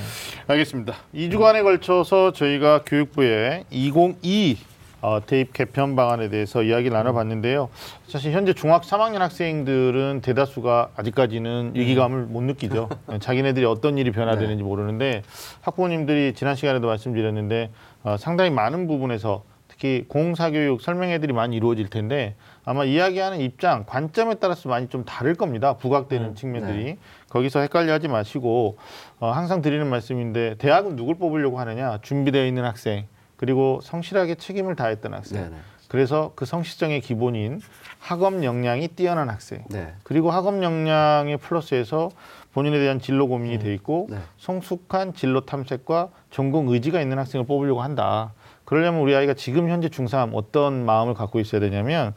[0.49, 0.95] 알겠습니다.
[1.15, 4.70] 2주간에 걸쳐서 저희가 교육부의 2022
[5.03, 7.71] 어, 대입 개편 방안에 대해서 이야기를 나눠봤는데요.
[8.07, 12.89] 사실 현재 중학 3학년 학생들은 대다수가 아직까지는 위기감을 못 느끼죠.
[13.21, 15.23] 자기네들이 어떤 일이 변화되는지 모르는데
[15.63, 17.71] 학부모님들이 지난 시간에도 말씀드렸는데
[18.03, 22.35] 어, 상당히 많은 부분에서 특히 공사교육 설명회들이 많이 이루어질 텐데
[22.65, 25.79] 아마 이야기하는 입장, 관점에 따라서 많이 좀 다를 겁니다.
[25.79, 26.99] 부각되는 음, 측면들이.
[27.31, 28.77] 거기서 헷갈려 하지 마시고
[29.21, 31.99] 어, 항상 드리는 말씀인데 대학은 누굴 뽑으려고 하느냐?
[32.03, 33.07] 준비되어 있는 학생
[33.41, 35.41] 그리고 성실하게 책임을 다했던 학생.
[35.43, 35.57] 네네.
[35.89, 37.63] 그래서 그 성실성의 기본인
[37.99, 39.65] 학업 역량이 뛰어난 학생.
[39.71, 39.95] 네.
[40.03, 42.11] 그리고 학업 역량의 플러스에서
[42.53, 44.19] 본인에 대한 진로 고민이 돼 있고 네.
[44.37, 48.35] 성숙한 진로 탐색과 전공 의지가 있는 학생을 뽑으려고 한다.
[48.67, 52.13] 그러려면 우리 아이가 지금 현재 중3 어떤 마음을 갖고 있어야 되냐면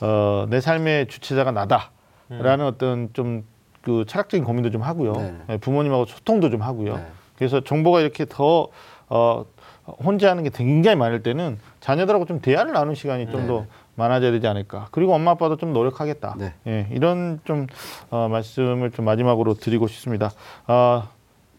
[0.00, 3.44] 어, 내 삶의 주체자가 나다라는 어떤 좀
[3.84, 5.12] 그 철학적인 고민도 좀 하고요.
[5.12, 5.34] 네.
[5.50, 6.96] 예, 부모님하고 소통도 좀 하고요.
[6.96, 7.06] 네.
[7.36, 8.68] 그래서 정보가 이렇게 더
[9.08, 9.44] 어,
[9.86, 13.46] 혼자 하는 게 굉장히 많을 때는 자녀들하고 좀 대화를 나누는 시간이 좀 네.
[13.46, 13.66] 더
[13.96, 14.88] 많아져야 되지 않을까.
[14.90, 16.36] 그리고 엄마 아빠도 좀 노력하겠다.
[16.38, 16.54] 네.
[16.66, 17.66] 예, 이런 좀
[18.10, 20.30] 어, 말씀을 좀 마지막으로 드리고 싶습니다.
[20.66, 21.08] 어,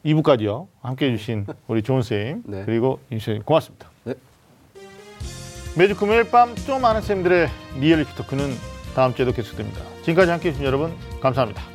[0.05, 0.67] 2부까지요.
[0.81, 2.63] 함께 해주신 우리 조은 쌤 네.
[2.65, 3.89] 그리고 윤쌤 고맙습니다.
[4.03, 4.13] 네.
[5.77, 7.47] 매주 금요일 밤 좀 아는 쌤들의
[7.79, 8.49] 리얼리티 토크는
[8.95, 9.81] 다음 주에도 계속됩니다.
[10.01, 11.74] 지금까지 함께 해주신 여러분 감사합니다.